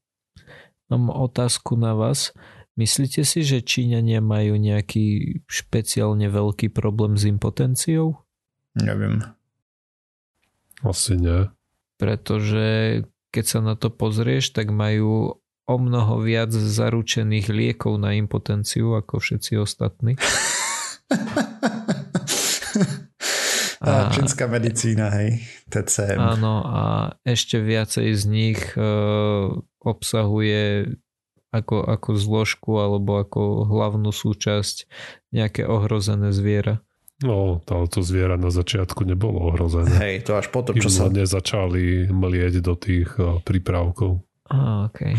[0.89, 2.33] Mám otázku na vás.
[2.79, 8.23] Myslíte si, že Číňania majú nejaký špeciálne veľký problém s impotenciou?
[8.79, 9.21] Neviem.
[10.87, 11.51] Asi nie.
[11.99, 13.03] Pretože
[13.35, 19.21] keď sa na to pozrieš, tak majú o mnoho viac zaručených liekov na impotenciu ako
[19.21, 20.17] všetci ostatní.
[24.19, 26.19] A A- čínska medicína, hej, TCM.
[26.19, 26.83] Áno, a
[27.23, 28.83] ešte viacej z nich e,
[29.79, 30.91] obsahuje
[31.55, 34.91] ako, ako zložku alebo ako hlavnú súčasť
[35.31, 36.83] nejaké ohrozené zviera.
[37.19, 39.91] No, ale to zviera na začiatku nebolo ohrozené.
[40.03, 41.11] Hej, to až potom, čo sa...
[41.11, 44.23] nezačali mlieť do tých a, prípravkov.
[44.51, 45.19] Á, okay.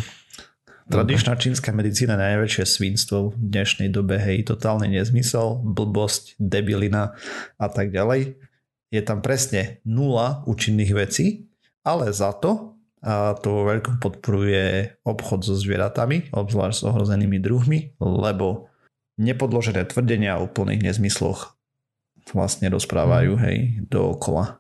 [0.90, 7.14] Tradičná čínska medicína je najväčšie svinstvo v dnešnej dobe, hej, totálny nezmysel, blbosť, debilina
[7.62, 8.49] a tak ďalej.
[8.90, 11.50] Je tam presne nula účinných vecí,
[11.86, 17.96] ale za to a to vo veľkom podporuje obchod so zvieratami, obzvlášť s ohrozenými druhmi,
[18.04, 18.68] lebo
[19.16, 21.56] nepodložené tvrdenia o úplných nezmysloch
[22.36, 24.60] vlastne rozprávajú, hej, dookola.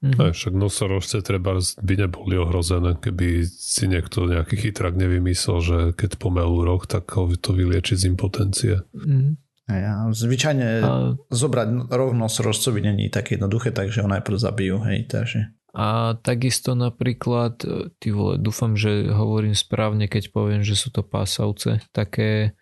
[0.00, 0.16] Mhm.
[0.16, 6.16] Aj, však nosorožce treba by neboli ohrozené, keby si niekto nejaký chytrak nevymyslel, že keď
[6.16, 8.80] pomelú roh, tak ho to vylieči z impotencie.
[8.96, 9.36] Mhm.
[9.70, 10.90] Hej, a zvyčajne A,
[11.30, 15.54] zobrať roh nosorožcovi není také jednoduché, takže ho najprv zabijú, hej, takže...
[15.70, 21.06] a takisto napríklad, e, ty vole, dúfam, že hovorím správne, keď poviem, že sú to
[21.06, 21.78] pásavce.
[21.94, 22.58] Také,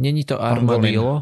[0.00, 0.56] není to Pangolin.
[0.64, 1.14] armadillo?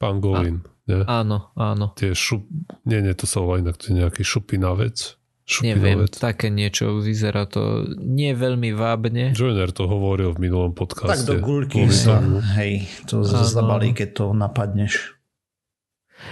[0.00, 1.04] Pangolin, nie?
[1.04, 1.92] Áno, áno.
[2.00, 2.48] Tie šup...
[2.88, 5.20] Nie, nie, to sa volá inak, to je nejaký šupinavec.
[5.44, 7.60] Neviem, také niečo, vyzerá to
[7.94, 9.30] nie veľmi vábne.
[9.30, 11.26] Joiner to hovoril v minulom Tak podcaste.
[11.26, 12.16] do gulky sa,
[12.56, 15.12] hej, to zabalí, keď to napadneš.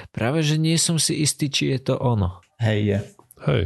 [0.08, 2.40] Práve, že nie som si istý, či je to ono.
[2.56, 2.98] Hej, je.
[3.44, 3.62] Hej.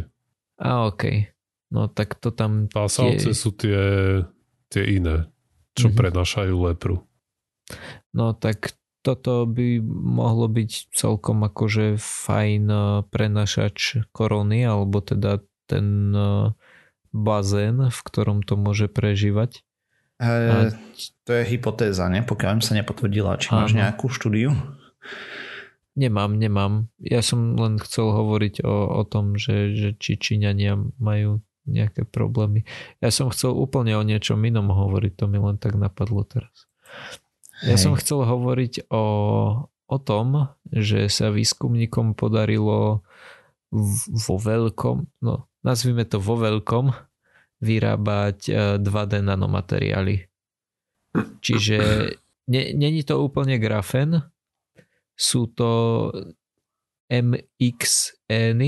[0.59, 1.31] A okej.
[1.69, 2.67] No tak to tam...
[2.67, 3.81] Pásavce tie- sú tie,
[4.67, 5.31] tie iné,
[5.73, 5.95] čo Mhm.
[5.95, 7.07] prenašajú lepru.
[8.11, 8.75] No tak
[9.07, 16.51] toto by mohlo byť celkom akože fajn eh, prenašač korony, alebo teda ten eh,
[17.15, 19.63] bazén, v ktorom to môže prežívať.
[20.19, 20.73] E,
[21.23, 22.25] to je hypotéza, ne?
[22.25, 23.39] Pokiaľ sa nepotvrdila.
[23.39, 24.53] Či máš nejakú štúdiu?
[25.97, 26.93] Nemám, nemám.
[27.01, 32.69] Ja som len chcel hovoriť o, o tom, že, že či Číňania majú nejaké problémy.
[33.01, 36.69] Ja som chcel úplne o niečom inom hovoriť, to mi len tak napadlo teraz.
[37.65, 37.89] Ja Hej.
[37.89, 39.05] som chcel hovoriť o,
[39.69, 43.01] o tom, že sa výskumníkom podarilo
[44.13, 46.93] vo veľkom, no nazvime to vo veľkom,
[47.65, 50.29] vyrábať eh, 2D nanomateriály.
[51.17, 51.77] Čiže
[52.53, 54.21] ne, není to úplne grafen,
[55.17, 56.13] sú to
[57.09, 58.61] MXN,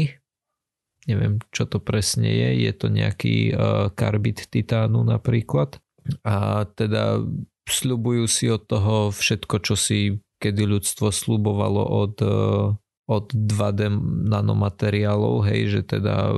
[1.04, 5.76] neviem čo to presne je, je to nejaký uh, karbid titánu napríklad
[6.24, 7.20] a teda
[7.72, 12.74] sľubujú si od toho všetko, čo si kedy ľudstvo slubovalo od, uh,
[13.10, 13.90] od 2D
[14.30, 16.32] nanomateriálov, hej, že teda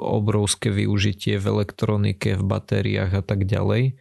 [0.00, 3.94] obrovské využitie v elektronike, v batériách a tak ďalej.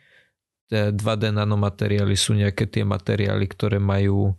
[0.67, 4.35] Tie 2D nanomateriály sú nejaké tie materiály, ktoré majú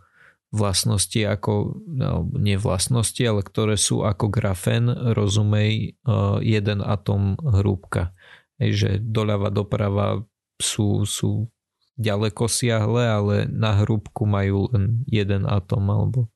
[0.48, 8.16] vlastnosti ako, no, nie vlastnosti, ale ktoré sú ako grafén, rozumej, uh, jeden atom hrúbka.
[8.56, 10.24] Hej, že doľava doprava
[10.58, 11.52] sú, sú
[11.98, 16.30] ďaleko siahle, ale na hrúbku majú len jeden atom alebo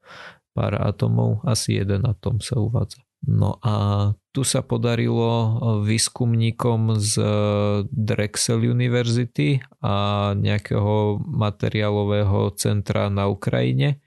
[0.53, 3.01] pár atomov, asi jeden atom sa uvádza.
[3.23, 3.75] No a
[4.35, 7.15] tu sa podarilo výskumníkom z
[7.95, 14.03] Drexel University a nejakého materiálového centra na Ukrajine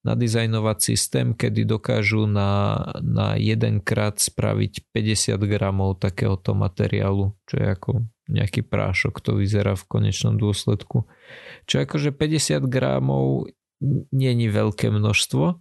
[0.00, 7.90] nadizajnovať systém, kedy dokážu na, na jedenkrát spraviť 50 gramov takéhoto materiálu, čo je ako
[8.30, 11.10] nejaký prášok, to vyzerá v konečnom dôsledku.
[11.66, 13.50] Čo akože 50 gramov
[14.14, 15.58] není veľké množstvo,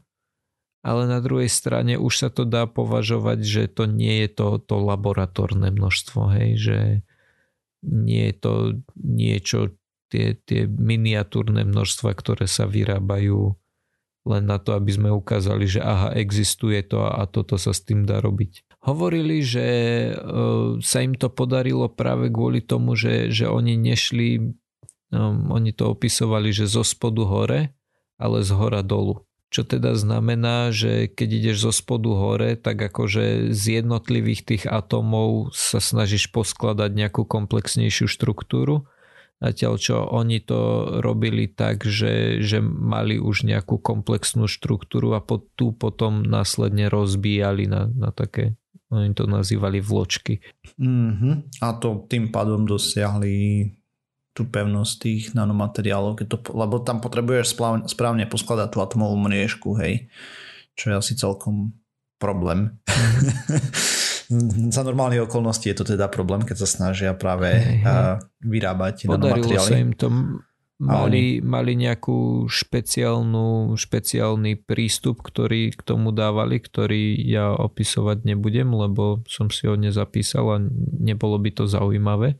[0.80, 4.80] ale na druhej strane už sa to dá považovať, že to nie je to, to
[4.80, 6.78] laboratórne množstvo, hej, že
[7.84, 8.53] nie je to
[8.95, 9.59] niečo,
[10.11, 13.55] tie, tie miniatúrne množstva, ktoré sa vyrábajú
[14.28, 17.82] len na to, aby sme ukázali, že aha, existuje to a, a toto sa s
[17.82, 18.68] tým dá robiť.
[18.80, 20.11] Hovorili, že e,
[20.80, 24.55] sa im to podarilo práve kvôli tomu, že, že oni nešli,
[25.11, 27.75] um, oni to opisovali, že zo spodu hore,
[28.15, 29.27] ale z hora dolu.
[29.49, 35.51] Čo teda znamená, že keď ideš zo spodu hore, tak akože z jednotlivých tých atómov
[35.57, 38.86] sa snažíš poskladať nejakú komplexnejšiu štruktúru.
[39.41, 40.59] Zatiaľ čo oni to
[41.01, 47.65] robili tak, že, že mali už nejakú komplexnú štruktúru a po, tu potom následne rozbíjali
[47.65, 48.59] na, na také,
[48.89, 50.41] oni to nazývali vločky.
[50.81, 51.61] Mm-hmm.
[51.61, 53.69] A to tým pádom dosiahli
[54.33, 59.75] tú pevnosť tých nanomateriálov, keď to, lebo tam potrebuješ správne, správne poskladať tú atomovú mriežku,
[59.77, 60.07] hej,
[60.73, 61.75] čo je asi celkom
[62.21, 62.79] problém.
[64.69, 67.89] Za normálnych okolností je to teda problém, keď sa snažia práve Hej, hej.
[67.89, 69.69] uh, vyrábať Podarilo nanomateriály.
[69.73, 70.07] sa im to,
[70.80, 79.19] mali, mali nejakú špeciálnu, špeciálny prístup, ktorý k tomu dávali, ktorý ja opisovať nebudem, lebo
[79.27, 80.57] som si ho nezapísal a
[81.03, 82.39] nebolo by to zaujímavé.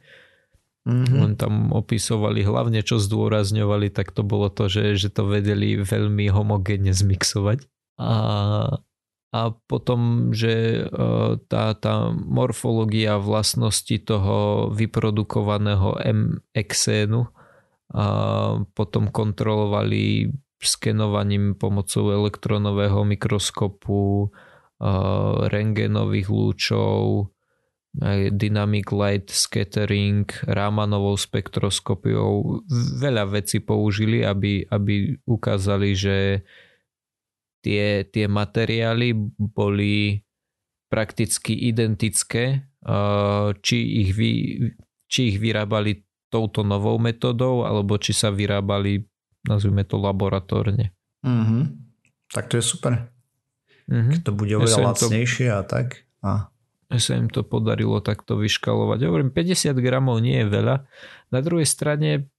[0.88, 1.20] Mm-hmm.
[1.20, 6.32] Len tam opisovali hlavne, čo zdôrazňovali, tak to bolo to, že, že to vedeli veľmi
[6.32, 7.68] homogénne zmixovať.
[8.00, 8.16] A,
[9.36, 10.96] a potom, že e,
[11.52, 17.28] tá, tá morfológia vlastnosti toho vyprodukovaného MXN
[17.90, 18.06] a
[18.78, 20.30] potom kontrolovali
[20.60, 24.30] skenovaním pomocou elektronového mikroskopu,
[25.50, 27.32] rengenových lúčov,
[28.32, 32.62] dynamic light scattering, Ramanovou spektroskopiou.
[33.02, 36.46] Veľa vecí použili, aby, aby ukázali, že
[37.66, 40.22] tie, tie materiály boli
[40.88, 42.70] prakticky identické,
[43.60, 44.32] či ich, vy,
[45.10, 49.06] či ich vyrábali touto novou metodou, alebo či sa vyrábali,
[49.44, 50.94] nazvime to laboratórne.
[51.26, 51.64] Mm-hmm.
[52.30, 53.10] Tak to je super.
[53.90, 54.10] Mhm.
[54.14, 56.06] Keď to bude Ja oveľa som to- lacnejšie a tak.
[56.22, 56.50] A
[56.98, 59.06] sa im to podarilo takto vyškalovať.
[59.06, 60.86] Hovorím, 50 gramov nie je veľa.
[61.30, 62.30] Na druhej strane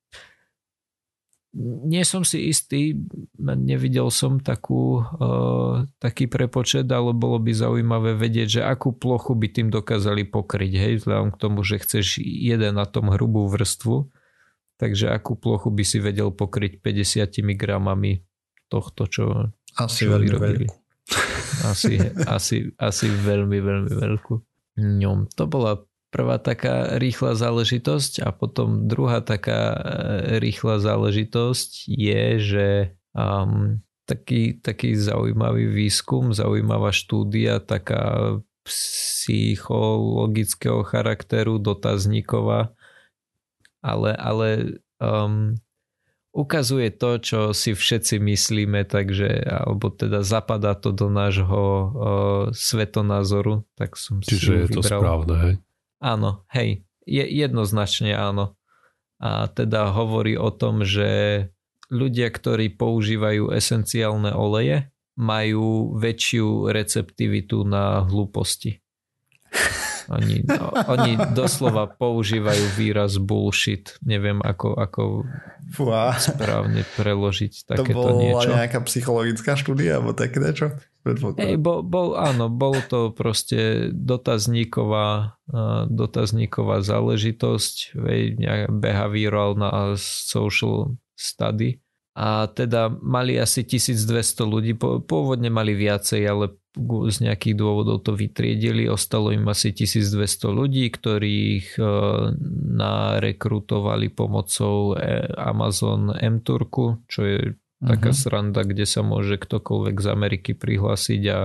[1.57, 2.95] nie som si istý,
[3.39, 9.51] nevidel som takú, uh, taký prepočet, ale bolo by zaujímavé vedieť, že akú plochu by
[9.51, 14.07] tým dokázali pokryť, hej, vzhľadom k tomu, že chceš jeden na tom hrubú vrstvu,
[14.79, 18.23] takže akú plochu by si vedel pokryť 50 gramami
[18.71, 20.67] tohto, čo, Asi veľmi veľkú.
[21.67, 24.35] Asi, asi, asi veľmi, veľmi veľkú.
[24.81, 32.25] No, to bola prvá taká rýchla záležitosť a potom druhá taká e, rýchla záležitosť je,
[32.43, 33.79] že um,
[34.11, 38.35] taký, taký zaujímavý výskum, zaujímavá štúdia, taká
[38.67, 42.75] psychologického charakteru, dotazníková,
[43.81, 44.49] ale, ale
[45.01, 45.55] um,
[46.35, 51.91] ukazuje to, čo si všetci myslíme, takže, alebo teda zapadá to do nášho uh,
[52.55, 54.77] svetonázoru, tak som Čiže si je vybral.
[54.77, 55.59] to správne, hej?
[56.01, 58.57] Áno, hej, je, jednoznačne áno.
[59.21, 61.45] A teda hovorí o tom, že
[61.93, 64.89] ľudia, ktorí používajú esenciálne oleje,
[65.21, 68.81] majú väčšiu receptivitu na hlúposti.
[70.11, 70.43] Oni,
[70.91, 73.95] oni doslova používajú výraz bullshit.
[74.03, 75.03] Neviem, ako, ako
[75.71, 76.19] Fúha.
[76.19, 78.51] správne preložiť To takéto bola niečo.
[78.51, 80.75] nejaká psychologická štúdia, alebo také niečo?
[81.41, 85.41] Hej, bol, bol, áno, bol to proste dotazníková,
[85.89, 91.81] dotazníková záležitosť, hej, nejaká behavioral na social study.
[92.13, 94.77] A teda mali asi 1200 ľudí,
[95.09, 96.60] pôvodne mali viacej, ale
[97.11, 102.31] z nejakých dôvodov to vytriedili, ostalo im asi 1200 ľudí, ktorých uh,
[102.71, 107.39] narekrutovali pomocou e, Amazon M-Turku, čo je
[107.83, 108.19] taká Mhm.
[108.19, 111.41] sranda, kde sa môže ktokoľvek z Ameriky prihlásiť a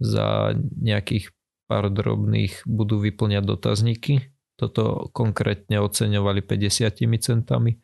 [0.00, 1.32] za nejakých
[1.70, 4.34] pár drobných budú vyplňať dotazníky.
[4.58, 7.80] Toto konkrétne oceňovali 50 centami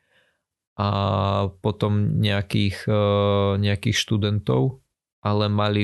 [0.77, 0.89] a
[1.65, 3.01] potom nejakých, e,
[3.63, 4.85] nejakých študentov,
[5.25, 5.83] ale mali,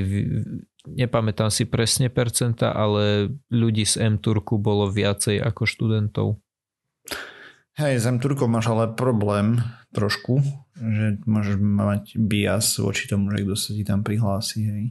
[0.87, 6.27] nepamätám si presne percenta, ale ľudí z M-Turku bolo viacej ako študentov.
[7.81, 9.63] Hej, s M-Turkom máš ale problém
[9.97, 10.45] trošku,
[10.77, 14.85] že môžeš mať bias voči tomu, že kto sa ti tam prihlási, hej.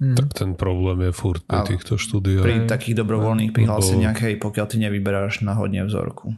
[0.00, 0.16] Mm.
[0.16, 2.40] Tak ten problém je furt pri Ale týchto štúdiách.
[2.40, 6.32] Pri takých dobrovoľných Lebo- prihláseniach, hej, pokiaľ ty nevyberáš náhodne vzorku.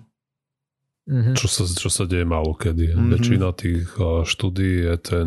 [1.07, 1.35] Mhm.
[1.35, 2.91] Čo sa, čo sa deje málo kedy.
[2.91, 2.95] Mhm.
[2.95, 3.11] Mm-hmm.
[3.15, 5.27] Väčšina tých a, štúdií je ten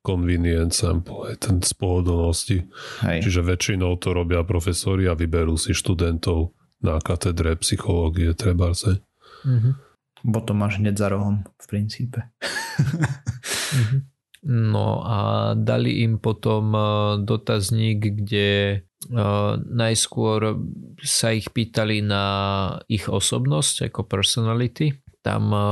[0.00, 2.58] convenient sample, je ten z pohodlnosti.
[3.04, 3.28] Hej.
[3.28, 8.88] Čiže väčšinou to robia profesori a vyberú si študentov na katedre psychológie trebárs.
[8.88, 8.98] hej.
[9.44, 9.70] Mhm.
[10.20, 12.20] Bo to máš hneď za rohom, v princípe.
[13.70, 14.10] Mhm.
[14.40, 16.84] No a dali im potom eh,
[17.20, 20.56] dotazník, kde eh, najskôr
[21.04, 22.24] sa ich pýtali na
[22.88, 24.96] ich osobnosť ako personality.
[25.20, 25.62] Tam eh,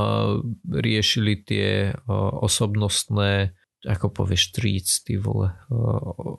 [0.69, 1.97] riešili tie
[2.45, 3.57] osobnostné,
[3.87, 5.55] ako povieš, treats, ty vole,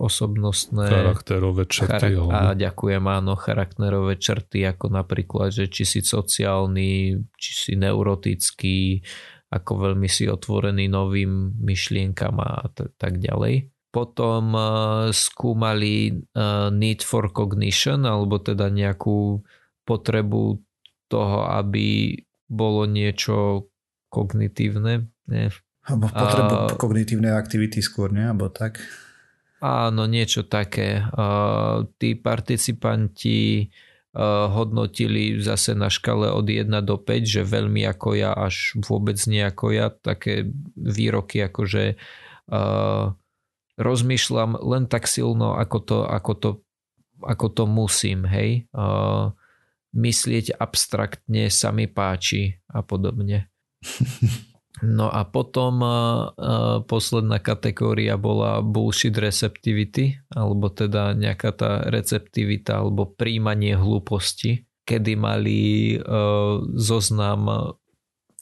[0.01, 0.93] osobnostné...
[0.93, 2.20] Charakterové črty.
[2.20, 9.01] Charak- a ďakujem, áno, charakterové črty, ako napríklad, že či si sociálny, či si neurotický,
[9.49, 13.72] ako veľmi si otvorený novým myšlienkam a t- tak ďalej.
[13.91, 19.41] Potom uh, skúmali uh, need for cognition, alebo teda nejakú
[19.88, 20.61] potrebu
[21.11, 22.14] toho, aby
[22.47, 23.66] bolo niečo
[24.12, 25.11] kognitívne.
[25.26, 25.51] Nie,
[25.86, 28.24] Alebo potrebu A- kognitívnej aktivity skôr, nie?
[28.24, 28.80] Alebo tak.
[29.60, 31.04] Áno, niečo také.
[31.12, 33.68] Uh, tí participanti
[34.16, 39.20] uh, hodnotili zase na škale od 1 do 5, že veľmi ako ja, až vôbec
[39.28, 39.92] nie ako ja.
[39.92, 41.84] Také výroky ako, že
[42.48, 43.12] uh,
[43.76, 46.50] rozmýšľam len tak silno, ako to, ako to,
[47.20, 48.64] ako to musím, hej.
[48.72, 49.36] Uh,
[49.92, 53.52] myslieť abstraktne sa mi páči a podobne.
[54.80, 55.82] No a potom
[56.86, 65.60] posledná kategória bola bullshit receptivity, alebo teda nejaká tá receptivita alebo príjmanie hlúposti, kedy mali
[65.98, 67.74] uh, zoznam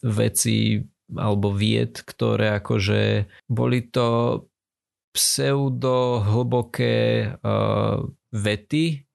[0.05, 0.85] veci
[1.17, 4.45] alebo vied, ktoré akože boli to
[5.17, 9.08] pseudo hlboké uh, vety,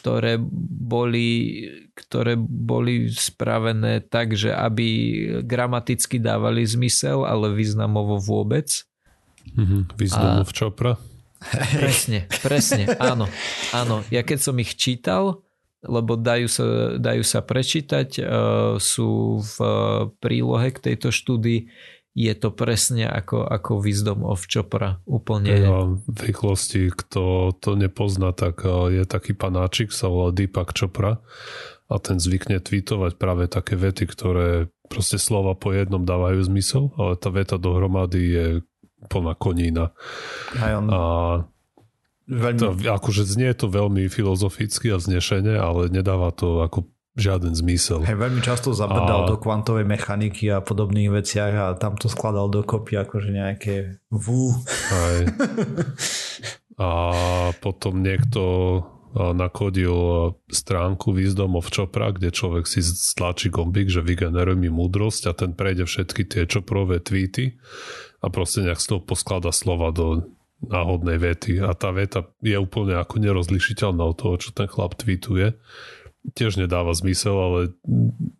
[0.00, 4.86] ktoré boli, ktoré boli spravené tak, že aby
[5.44, 8.88] gramaticky dávali zmysel, ale významovo vôbec.
[9.52, 9.92] Mhm.
[9.96, 10.92] Významu A- čopra.
[11.78, 13.30] Presne, presne, áno.
[13.70, 15.46] Áno, ja keď som ich čítal,
[15.86, 21.70] lebo dajú sa, dajú sa prečítať, uh, sú v uh, prílohe k tejto štúdii,
[22.18, 24.98] je to presne ako, ako Wisdom of Chopra.
[25.06, 25.50] Úplne.
[25.54, 31.22] Ja, v rýchlosti, kto to nepozná, tak a, je taký panáčik, sa volá Deepak Chopra
[31.86, 37.14] a ten zvykne tweetovať práve také vety, ktoré proste slova po jednom dávajú zmysel, ale
[37.14, 38.46] tá veta dohromady je
[39.06, 39.94] plná konína.
[40.58, 41.00] Aj on A
[42.26, 42.58] veľmi...
[42.58, 48.06] to, akože znie to veľmi filozoficky a vznešene, ale nedáva to ako žiaden zmysel.
[48.06, 49.28] Hej, veľmi často zabrdal a...
[49.28, 53.74] do kvantovej mechaniky a podobných veciach a tam to skladal dokopy akože nejaké
[54.08, 54.54] vú.
[54.94, 55.18] Hej.
[56.78, 56.90] A
[57.58, 58.46] potom niekto
[59.18, 65.32] nakodil stránku Wisdom of Chopra, kde človek si stlačí gombík, že vygeneruje mi múdrosť a
[65.34, 67.58] ten prejde všetky tie Choprové tweety
[68.22, 72.98] a proste nejak z toho posklada slova do náhodnej vety a tá veta je úplne
[72.98, 75.54] ako nerozlišiteľná od toho, čo ten chlap tweetuje
[76.34, 77.60] tiež nedáva zmysel, ale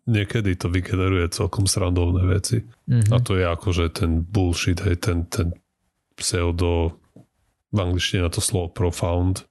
[0.05, 2.65] niekedy to vygeneruje celkom srandovné veci.
[2.89, 3.13] Mm-hmm.
[3.13, 5.55] A to je akože ten bullshit, hej, ten, ten
[6.17, 6.99] pseudo,
[7.69, 9.45] v angličtine na to slovo profound,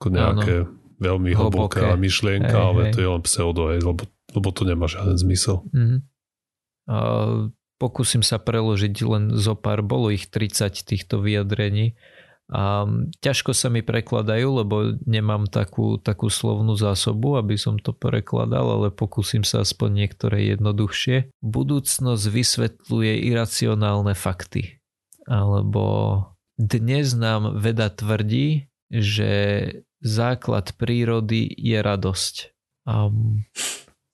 [0.00, 0.72] ako nejaké ano.
[1.00, 2.00] veľmi hlboká Hlboké.
[2.00, 2.92] myšlienka, hej, ale hej.
[2.92, 4.02] to je len pseudo, hej, lebo,
[4.32, 5.64] lebo to nemá žiaden zmysel.
[5.70, 6.00] Mm-hmm.
[6.86, 6.98] A
[7.76, 11.96] pokúsim sa preložiť len zo pár, bolo ich 30 týchto vyjadrení
[12.46, 12.86] a
[13.26, 18.94] ťažko sa mi prekladajú, lebo nemám takú, takú slovnú zásobu, aby som to prekladal, ale
[18.94, 21.34] pokúsim sa aspoň niektoré jednoduchšie.
[21.42, 24.78] Budúcnosť vysvetľuje iracionálne fakty.
[25.26, 25.84] Alebo
[26.54, 29.30] dnes nám veda tvrdí, že
[29.98, 32.34] základ prírody je radosť.
[32.86, 33.42] Um,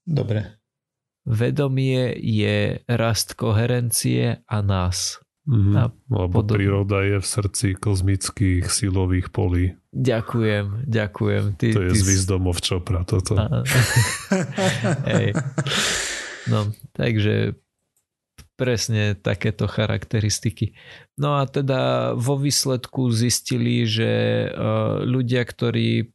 [0.09, 0.57] Dobre.
[1.23, 5.22] Vedomie je rast koherencie a nás.
[5.43, 6.55] Mm-hmm, a lebo podobne.
[6.55, 9.75] príroda je v srdci kozmických silových polí.
[9.91, 11.45] Ďakujem, ďakujem.
[11.59, 11.99] Ty, to je ty...
[11.99, 13.35] z Wisdom of Chopra toto.
[15.11, 15.35] Hej.
[16.47, 17.59] No, takže
[18.55, 20.79] presne takéto charakteristiky.
[21.19, 24.47] No a teda vo výsledku zistili, že
[25.03, 26.15] ľudia, ktorí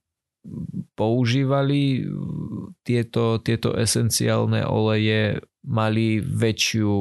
[0.95, 2.07] používali
[2.88, 6.91] tieto, tieto esenciálne oleje, mali väčšiu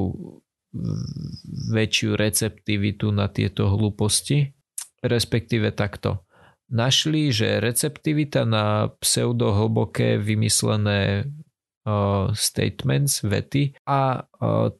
[1.72, 4.53] väčšiu receptivitu na tieto hlúposti,
[5.01, 6.24] respektíve takto.
[6.66, 11.31] Našli, že receptivita na pseudohlboké vymyslené
[12.35, 14.27] statements, vety a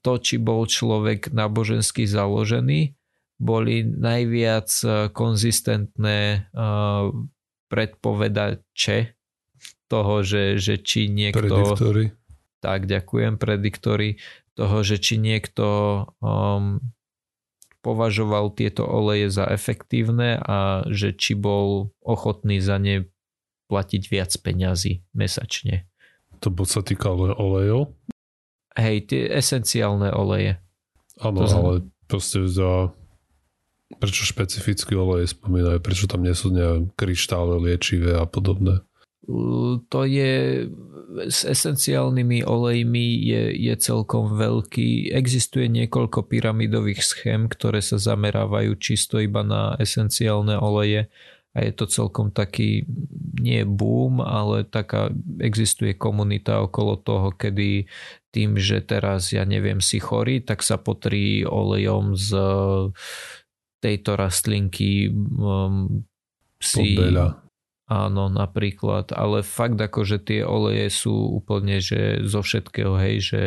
[0.03, 2.99] to, či bol človek nábožensky založený,
[3.39, 4.67] boli najviac
[5.15, 6.51] konzistentné
[7.71, 8.99] predpovedače
[9.87, 11.47] toho, že, že či niekto...
[11.47, 12.05] Prediktory.
[12.59, 14.19] Tak, ďakujem, prediktory
[14.57, 15.65] toho, že či niekto
[16.25, 16.81] um,
[17.85, 23.07] považoval tieto oleje za efektívne a že či bol ochotný za ne
[23.69, 25.87] platiť viac peňazí mesačne.
[26.41, 27.95] To buď sa týkalo olejov?
[28.77, 30.59] Hej, tie esenciálne oleje.
[31.21, 31.75] Áno, to ale
[32.11, 32.93] proste za
[34.03, 38.83] prečo špecifické oleje spomínajú, prečo tam nie sú nejaké kryštále liečivé a podobné?
[39.91, 40.67] To je
[41.27, 45.11] s esenciálnymi olejmi je, je celkom veľký.
[45.11, 51.11] Existuje niekoľko pyramidových schém, ktoré sa zamerávajú čisto iba na esenciálne oleje
[51.57, 52.85] a je to celkom taký
[53.41, 55.09] nie boom, ale taká
[55.41, 57.89] existuje komunita okolo toho, kedy
[58.29, 62.29] tým, že teraz ja neviem si chorý, tak sa potrí olejom z
[63.81, 66.05] tejto rastlinky um,
[66.61, 66.93] si...
[67.87, 73.41] Áno, napríklad, ale fakt ako, že tie oleje sú úplne, že zo všetkého, hej, že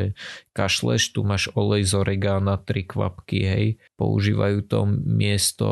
[0.55, 3.65] kašleš, tu máš olej z oregána, tri kvapky, hej,
[3.99, 5.69] používajú to miesto,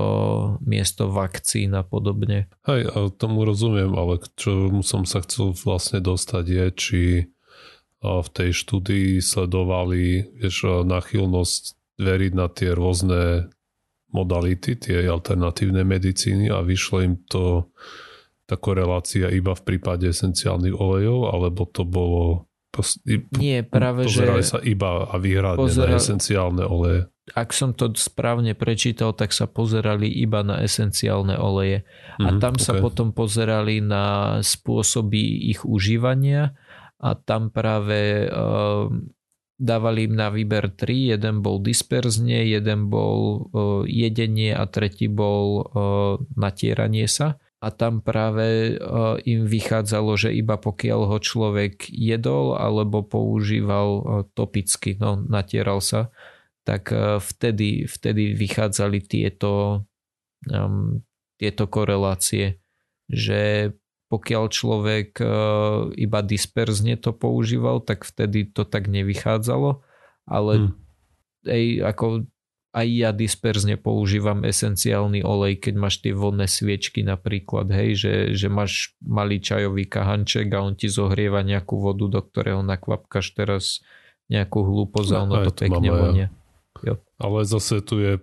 [0.60, 2.52] miesto vakcín a podobne.
[2.68, 7.02] Hej, a tomu rozumiem, ale čo som sa chcel vlastne dostať je, či
[8.04, 11.62] v tej štúdii sledovali vieš, náchylnosť
[12.04, 13.48] veriť na tie rôzne
[14.12, 17.72] modality, tie alternatívne medicíny a vyšlo im to
[18.48, 22.48] tá korelácia iba v prípade esenciálnych olejov, alebo to bolo
[23.42, 25.98] nie, práve, pozerali že sa iba a výhradne pozera...
[25.98, 27.10] na esenciálne oleje.
[27.36, 31.84] Ak som to správne prečítal, tak sa pozerali iba na esenciálne oleje.
[32.24, 32.64] A mm, tam okay.
[32.64, 36.56] sa potom pozerali na spôsoby ich užívania
[37.02, 38.88] a tam práve uh,
[39.60, 41.12] dávali im na výber tri.
[41.12, 48.06] Jeden bol disperzne, jeden bol uh, jedenie a tretí bol uh, natieranie sa a tam
[48.06, 48.78] práve
[49.26, 53.90] im vychádzalo, že iba pokiaľ ho človek jedol alebo používal
[54.38, 56.14] topicky, no natieral sa,
[56.62, 59.84] tak vtedy, vtedy vychádzali tieto,
[60.52, 61.02] um,
[61.42, 62.62] tieto korelácie,
[63.10, 63.74] že
[64.08, 65.20] pokiaľ človek
[66.00, 69.84] iba disperzne to používal, tak vtedy to tak nevychádzalo,
[70.24, 70.72] ale hmm.
[71.52, 72.06] ej, ako
[72.76, 78.48] aj ja disperzne používam esenciálny olej, keď máš tie vodné sviečky napríklad, hej, že, že
[78.52, 83.82] máš malý čajový kahanček a on ti zohrieva nejakú vodu, do ktorého nakvapkaš teraz
[84.28, 86.28] nejakú hlúposť a ono to pekne vonia.
[86.84, 87.00] Jo.
[87.18, 88.20] Ale zase tu je,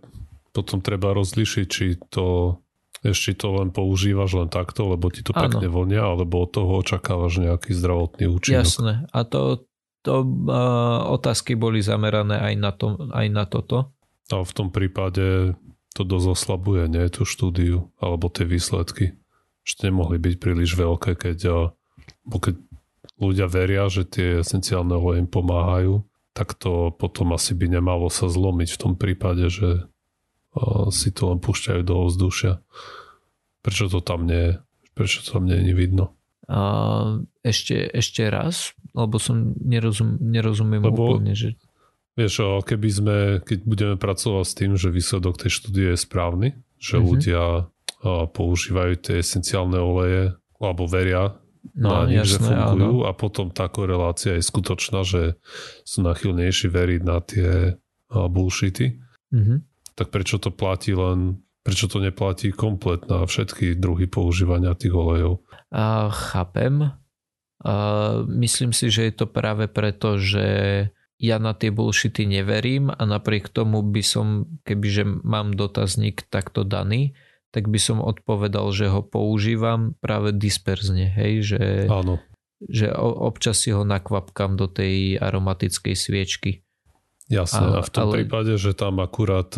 [0.55, 2.59] potom treba rozlišiť, či to
[3.05, 7.37] ešte to len používaš len takto, lebo ti to pekne vonia, alebo od toho očakávaš
[7.37, 8.65] nejaký zdravotný účinok.
[8.65, 8.93] Jasné.
[9.13, 9.69] A to,
[10.01, 13.93] to uh, otázky boli zamerané aj na, to, aj na toto.
[14.33, 15.59] A v tom prípade
[15.93, 19.15] to dosť oslabuje, nie, tú štúdiu, alebo tie výsledky.
[19.65, 21.39] Ešte nemohli byť príliš veľké, keď,
[22.29, 22.55] keď
[23.21, 26.03] ľudia veria, že tie esenciálne oleje im pomáhajú,
[26.35, 29.87] tak to potom asi by nemalo sa zlomiť v tom prípade, že
[30.91, 32.59] si to len púšťajú do ovzdušia.
[33.63, 34.53] Prečo to tam nie je?
[34.99, 36.15] Prečo to tam nie je vidno?
[36.51, 36.61] A
[37.41, 41.57] ešte, ešte raz, lebo som nerozum, nerozumiem lebo, úplne, že...
[42.15, 46.49] Vieš, keby sme, keď budeme pracovať s tým, že výsledok tej štúdie je správny,
[46.79, 47.11] že mm-hmm.
[47.11, 47.43] ľudia
[48.31, 51.41] používajú tie esenciálne oleje, alebo veria
[51.75, 53.09] no, na nich, jasné, že fungujú áno.
[53.09, 55.41] a potom tá korelácia je skutočná, že
[55.83, 57.75] sú nachylnejší veriť na tie
[58.13, 59.01] bullshity,
[59.35, 59.59] mm-hmm.
[59.99, 65.41] tak prečo to platí len Prečo to neplatí komplet na všetky druhy používania tých olejov?
[65.73, 66.93] A, chápem.
[67.65, 67.73] A,
[68.29, 70.45] myslím si, že je to práve preto, že
[71.19, 74.27] ja na tie bullshity neverím a napriek tomu by som,
[74.67, 77.15] kebyže mám dotazník takto daný,
[77.55, 82.19] tak by som odpovedal, že ho používam práve disperzne, hej, že, Áno.
[82.67, 86.67] že občas si ho nakvapkam do tej aromatickej sviečky.
[87.31, 88.15] Jasné, a, a v tom ale...
[88.21, 89.55] prípade, že tam akurát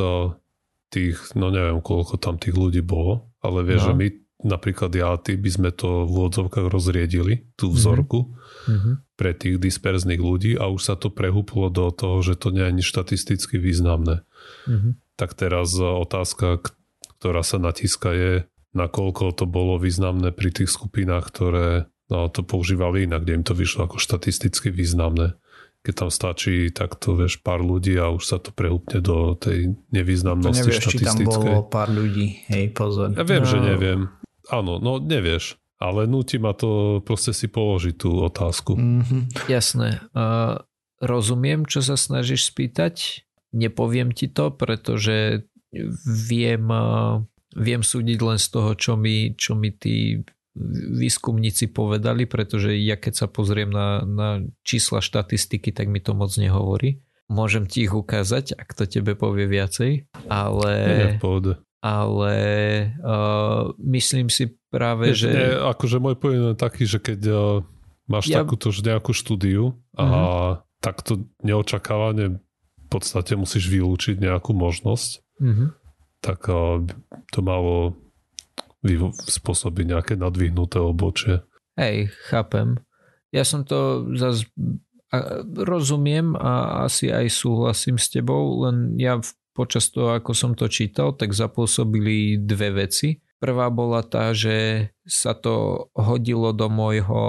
[0.93, 3.87] tých, no neviem koľko tam tých ľudí bolo, ale vieš, no.
[3.91, 4.09] že my
[4.47, 7.75] napríklad ja ty by sme to v úvodzovkách rozriedili, tú mhm.
[7.75, 8.95] vzorku mm-hmm.
[9.19, 12.71] pre tých disperzných ľudí a už sa to prehúplo do toho, že to nie je
[12.71, 14.23] ani štatisticky významné.
[14.71, 14.93] Mm-hmm.
[15.19, 16.63] Tak teraz otázka,
[17.19, 18.33] ktorá sa natíska je,
[18.77, 23.57] nakoľko to bolo významné pri tých skupinách, ktoré no, to používali inak, kde im to
[23.57, 25.35] vyšlo ako štatisticky významné
[25.87, 30.67] keď tam stačí takto, vieš, pár ľudí a už sa to prehúpne do tej nevýznamnosti
[30.67, 31.15] to nevieš, štatistickej.
[31.15, 33.15] či tam bolo pár ľudí, hej, pozor.
[33.15, 33.51] Ja viem, no.
[33.55, 34.01] že neviem.
[34.51, 38.79] Áno, no nevieš, ale nutí ma to proste si položiť tú otázku.
[38.79, 39.23] Mm-hmm.
[39.51, 40.01] Jasné.
[40.17, 40.63] Uh,
[41.03, 43.27] rozumiem, čo sa snažíš spýtať.
[43.53, 45.49] Nepoviem ti to, pretože
[46.07, 47.21] viem, uh,
[47.53, 50.25] viem súdiť len z toho, čo mi, čo mi tí
[50.97, 56.33] výskumníci povedali, pretože ja keď sa pozriem na, na čísla štatistiky, tak mi to moc
[56.41, 57.05] nehovorí.
[57.27, 60.73] Môžem ti ich ukázať, ak to tebe povie viacej, ale...
[61.19, 61.19] Je
[61.87, 62.37] ale
[62.99, 65.29] uh, myslím si práve, je, že...
[65.31, 67.39] Nie, akože môj pojem je taký, že keď uh,
[68.11, 68.43] máš ja...
[68.43, 70.51] takúto nejakú štúdiu a uh-huh.
[70.83, 72.43] takto neočakávane
[72.87, 75.11] v podstate musíš vylúčiť nejakú možnosť,
[75.43, 75.69] uh-huh.
[76.23, 76.83] tak uh,
[77.31, 77.95] to malo
[79.27, 81.43] spôsobiť nejaké nadvihnuté obočie.
[81.75, 82.79] Hej, chápem.
[83.35, 84.47] Ja som to zase
[85.59, 89.19] rozumiem a asi aj súhlasím s tebou, len ja
[89.57, 93.25] počas toho, ako som to čítal, tak zapôsobili dve veci.
[93.41, 97.25] Prvá bola tá, že sa to hodilo do môjho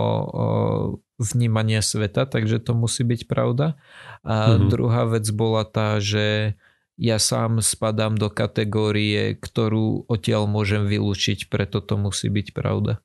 [1.19, 3.75] vnímania sveta, takže to musí byť pravda.
[4.23, 4.67] A mm-hmm.
[4.71, 6.55] druhá vec bola tá, že
[6.97, 13.03] ja sám spadám do kategórie, ktorú odtiaľ môžem vylúčiť, preto to musí byť pravda.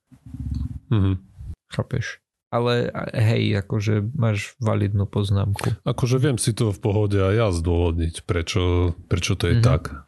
[0.88, 1.14] Mm-hmm.
[1.74, 2.21] Chápeš?
[2.53, 5.72] Ale hej, akože máš validnú poznámku.
[5.88, 9.70] Akože viem si to v pohode aj ja zdôvodniť, prečo, prečo to je mm-hmm.
[9.72, 10.05] tak.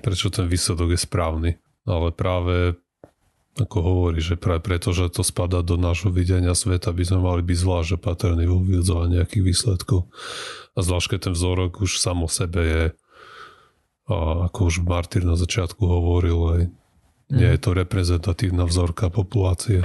[0.00, 1.50] Prečo ten výsledok je správny.
[1.84, 2.80] Ale práve
[3.58, 7.42] ako hovorí, že práve preto, že to spada do nášho videnia sveta, by sme mali
[7.42, 10.06] byť zvlášť patrní vo vyvodzovaní nejakých výsledkov.
[10.72, 12.84] A zvlášť keď ten vzorok už sam o sebe je,
[14.08, 16.62] a ako už Martyr na začiatku hovoril, aj
[17.28, 17.54] nie mhm.
[17.54, 19.84] je to reprezentatívna vzorka populácie.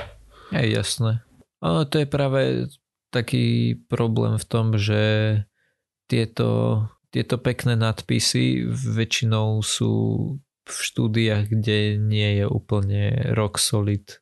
[0.53, 1.25] Je jasné.
[1.64, 2.41] Ale to je práve
[3.07, 5.01] taký problém v tom, že
[6.11, 9.93] tieto, tieto pekné nadpisy väčšinou sú
[10.64, 14.20] v štúdiách, kde nie je úplne rock solid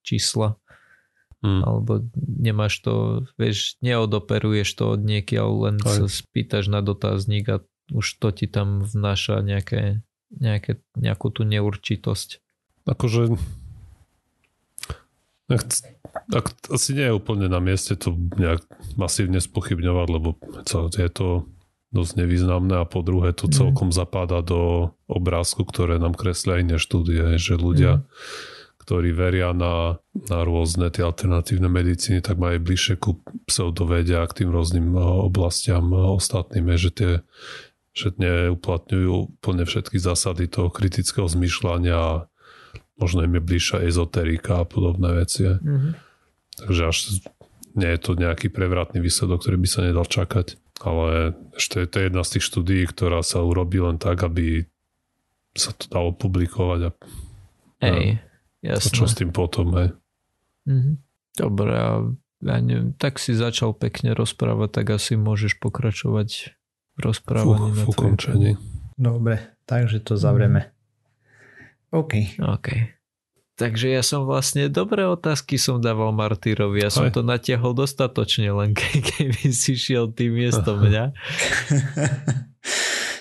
[0.00, 0.56] čísla.
[1.44, 1.62] Mm.
[1.62, 5.92] Alebo nemáš to, vieš, neodoperuješ to od niekiaľ, len Aj.
[5.92, 7.56] sa spýtaš na dotazník a
[7.92, 10.02] už to ti tam vnáša nejaké,
[10.34, 12.42] nejaké, nejakú tú neurčitosť.
[12.88, 13.36] Akože
[15.48, 15.64] ak,
[16.32, 18.64] ak, asi nie je úplne na mieste to nejak
[19.00, 20.36] masívne spochybňovať, lebo
[20.94, 21.48] je to
[21.88, 23.54] dosť nevýznamné a po druhé to mhm.
[23.56, 28.56] celkom zapadá do obrázku, ktoré nám kreslia iné štúdie, že ľudia mm
[28.88, 30.00] ktorí veria na,
[30.32, 35.04] na rôzne tie alternatívne medicíny, tak majú bližšie ku pseudovede a k tým rôznym eh,
[35.28, 37.12] oblastiam eh, ostatným, že tie
[37.92, 42.30] že neuplatňujú úplne všetky zásady toho kritického zmyšľania
[42.98, 45.46] možno im je bližšia ezoterika a podobné veci.
[45.46, 45.92] Mm-hmm.
[46.66, 46.96] Takže až
[47.78, 50.58] nie je to nejaký prevratný výsledok, ktorý by sa nedal čakať.
[50.82, 54.66] Ale ešte to je jedna z tých štúdií, ktorá sa urobí len tak, aby
[55.54, 56.90] sa to dalo publikovať a
[57.78, 58.18] Hej,
[58.66, 58.90] A jasné.
[58.90, 59.94] čo s tým potom, hej?
[60.66, 60.98] Mhm.
[61.38, 62.02] Dobre, a
[62.42, 66.58] ja neviem, tak si začal pekne rozprávať, tak asi môžeš pokračovať
[66.94, 67.78] v rozprávaní.
[67.78, 68.50] V, ukončení.
[68.98, 69.38] Dobre,
[69.70, 70.74] takže to zavrieme.
[71.90, 72.12] OK.
[72.38, 72.68] OK.
[73.54, 76.78] Takže ja som vlastne dobré otázky som dával Martyrovi.
[76.78, 77.12] Ja som Aj.
[77.12, 81.10] to natiahol dostatočne, len ke- keby si šiel tým miestom mňa.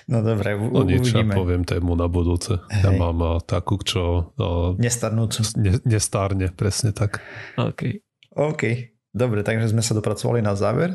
[0.06, 1.34] no dobre, u- No ja uvidíme.
[1.34, 2.62] poviem tému na budúce.
[2.70, 2.98] Ja Hej.
[2.98, 4.46] mám a, takú, čo a,
[4.76, 5.42] Nestarnúcu.
[5.56, 7.18] ne, nestárne, presne tak.
[7.56, 7.98] OK.
[8.32, 8.64] OK,
[9.10, 10.94] dobre, takže sme sa dopracovali na záver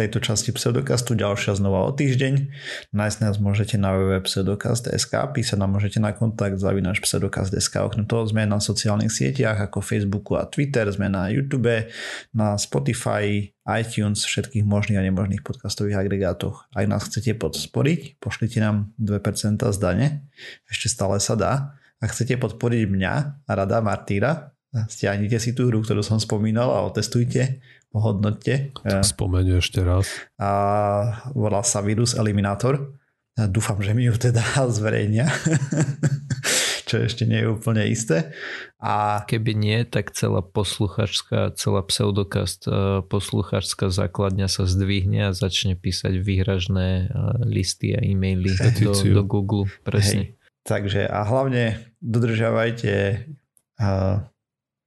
[0.00, 2.48] tejto časti Pseudokastu, ďalšia znova o týždeň.
[2.96, 8.48] Nájsť nás môžete na www.pseudokast.sk, písať nám môžete na kontakt zavinač pseudokast.sk, okrem toho sme
[8.48, 11.92] na sociálnych sieťach ako Facebooku a Twitter, sme na YouTube,
[12.32, 16.64] na Spotify, iTunes, všetkých možných a nemožných podcastových agregátoch.
[16.72, 20.24] Ak nás chcete podporiť, pošlite nám 2% z dane,
[20.64, 21.52] ešte stále sa dá.
[22.00, 27.60] Ak chcete podporiť mňa rada Martýra, stiahnite si tú hru, ktorú som spomínal a otestujte,
[27.94, 28.54] ohodnoťte.
[28.84, 30.06] E, Spomenú ešte raz.
[30.38, 30.50] A
[31.34, 32.96] volá sa Virus Eliminator.
[33.38, 34.42] A dúfam, že mi ju teda
[34.76, 35.30] zverejnia,
[36.88, 38.34] čo ešte nie je úplne isté.
[38.82, 45.78] A Keby nie, tak celá posluchačská, celá pseudokast eh, posluchačská základňa sa zdvihne a začne
[45.78, 47.10] písať výhražné eh,
[47.46, 49.12] listy a e-maily do, Petíciu.
[49.14, 49.70] do Google.
[49.86, 50.36] Presne.
[50.60, 53.24] Takže a hlavne dodržiavajte
[53.80, 53.88] a,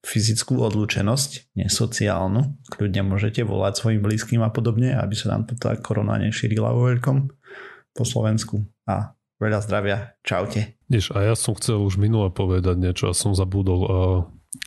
[0.04, 2.60] fyzickú odlúčenosť, nie sociálnu.
[2.68, 7.32] Kľudne môžete volať svojim blízkym a podobne, aby sa nám tá korona nešírila vo veľkom
[7.96, 8.68] po Slovensku.
[8.84, 10.20] A veľa zdravia.
[10.20, 10.76] Čaute.
[10.92, 13.88] Nič, a ja som chcel už minule povedať niečo a som zabudol.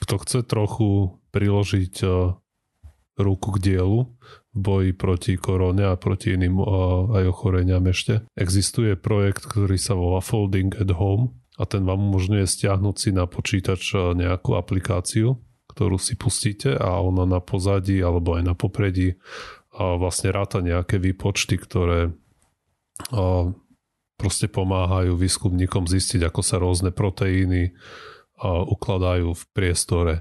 [0.03, 1.95] Kto chce trochu priložiť
[3.17, 4.09] ruku k dielu
[4.53, 6.61] v boji proti korone a proti iným
[7.13, 8.25] aj ochoreniam ešte.
[8.37, 13.25] Existuje projekt, ktorý sa volá Folding at Home a ten vám umožňuje stiahnuť si na
[13.25, 15.41] počítač a, nejakú aplikáciu,
[15.73, 19.17] ktorú si pustíte a ona na pozadí alebo aj na popredí
[19.77, 22.13] a vlastne ráta nejaké výpočty, ktoré
[23.13, 23.53] a,
[24.17, 27.77] proste pomáhajú výskumníkom zistiť, ako sa rôzne proteíny
[28.45, 30.15] ukladajú v priestore.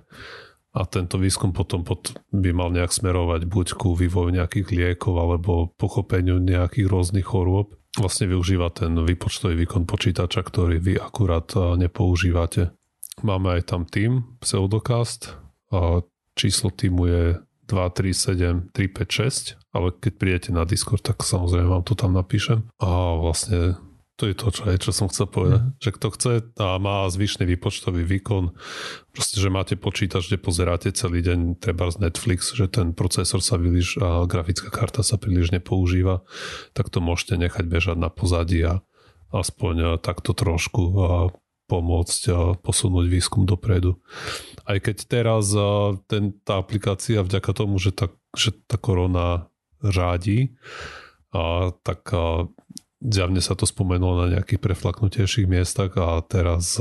[0.75, 5.71] A tento výskum potom pod, by mal nejak smerovať buď ku vývoju nejakých liekov alebo
[5.79, 7.79] pochopeniu nejakých rôznych chorôb.
[7.95, 12.75] Vlastne využíva ten výpočtový výkon počítača, ktorý vy akurát nepoužívate.
[13.23, 15.39] Máme aj tam tým Pseudocast.
[15.71, 16.03] A
[16.35, 17.23] číslo týmu je
[17.65, 22.67] 237 356, ale keď prídete na Discord, tak samozrejme vám to tam napíšem.
[22.77, 23.79] A vlastne
[24.16, 25.61] to je to, čo, je, čo som chcel povedať.
[25.61, 25.72] Mm.
[25.84, 28.55] Že kto chce a má zvyšný výpočtový výkon,
[29.11, 33.59] proste, že máte počítač, kde pozeráte celý deň treba z Netflix, že ten procesor sa
[33.59, 36.24] príliš a grafická karta sa príliš nepoužíva,
[36.72, 38.80] tak to môžete nechať bežať na pozadí a
[39.36, 41.11] aspoň takto trošku a
[41.66, 43.97] pomôcť a posunúť výskum dopredu.
[44.63, 45.51] Aj keď teraz
[46.05, 49.49] ten, tá aplikácia vďaka tomu, že tá, že tá korona
[49.82, 50.55] rádi,
[51.34, 52.47] a, tak a,
[53.05, 56.77] zjavne sa to spomenulo na nejakých preflaknutejších miestach a teraz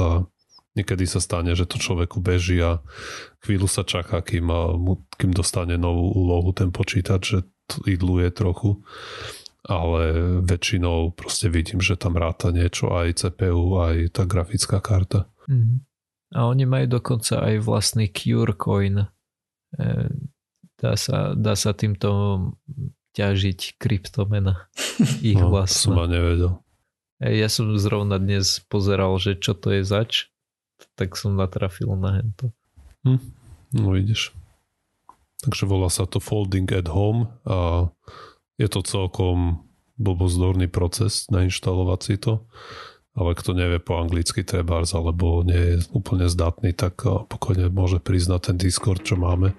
[0.74, 2.80] niekedy sa stane, že to človeku beží a
[3.44, 4.48] chvíľu sa čaká, kým,
[5.20, 7.38] kým dostane novú úlohu ten počítač, že
[7.86, 8.82] idluje trochu
[9.64, 10.12] ale
[10.44, 15.24] väčšinou proste vidím, že tam ráta niečo aj CPU, aj tá grafická karta.
[15.48, 15.80] Mhm.
[16.34, 19.00] A oni majú dokonca aj vlastný Cure coin.
[19.00, 19.06] E,
[20.74, 22.10] Dá sa, dá sa týmto
[23.14, 24.66] ťažiť kryptomena.
[25.26, 25.94] Ich No, som vlastná.
[25.94, 26.52] ma nevedel.
[27.18, 30.30] Ja som zrovna dnes pozeral, že čo to je zač,
[30.94, 32.54] tak som natrafil na hento.
[33.02, 33.18] Hm,
[33.74, 34.30] no vidíš.
[35.42, 37.90] Takže volá sa to Folding at Home a
[38.54, 39.66] je to celkom
[39.98, 42.46] blbozdorný proces nainštalovať si to,
[43.14, 47.98] ale kto nevie po anglicky trebárs alebo nie je úplne zdatný, tak a, pokojne môže
[47.98, 49.54] priznať ten Discord, čo máme.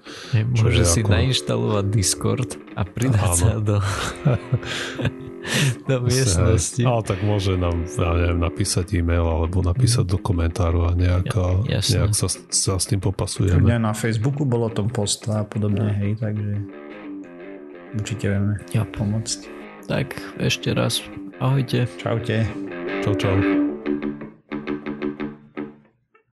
[0.52, 3.32] Čo Môže je si ako- nainštalovať Discord a pridať Áno.
[3.34, 3.76] sa do,
[5.88, 6.82] do miestnosti.
[6.82, 11.46] Ale tak môže nám, ja neviem, napísať e-mail alebo napísať do komentáru a nejak, a,
[11.64, 12.04] Ja- jasné.
[12.04, 13.56] nejak sa, sa s tým popasujeme.
[13.56, 16.60] Kľudne na Facebooku bolo tom post a podobne, hej, takže
[17.94, 18.84] určite vieme Ja.
[18.84, 19.38] pomôcť.
[19.86, 21.00] Tak ešte raz
[21.38, 21.86] ahojte.
[21.96, 22.65] Čaute.
[23.02, 23.75] Ciao, ciao.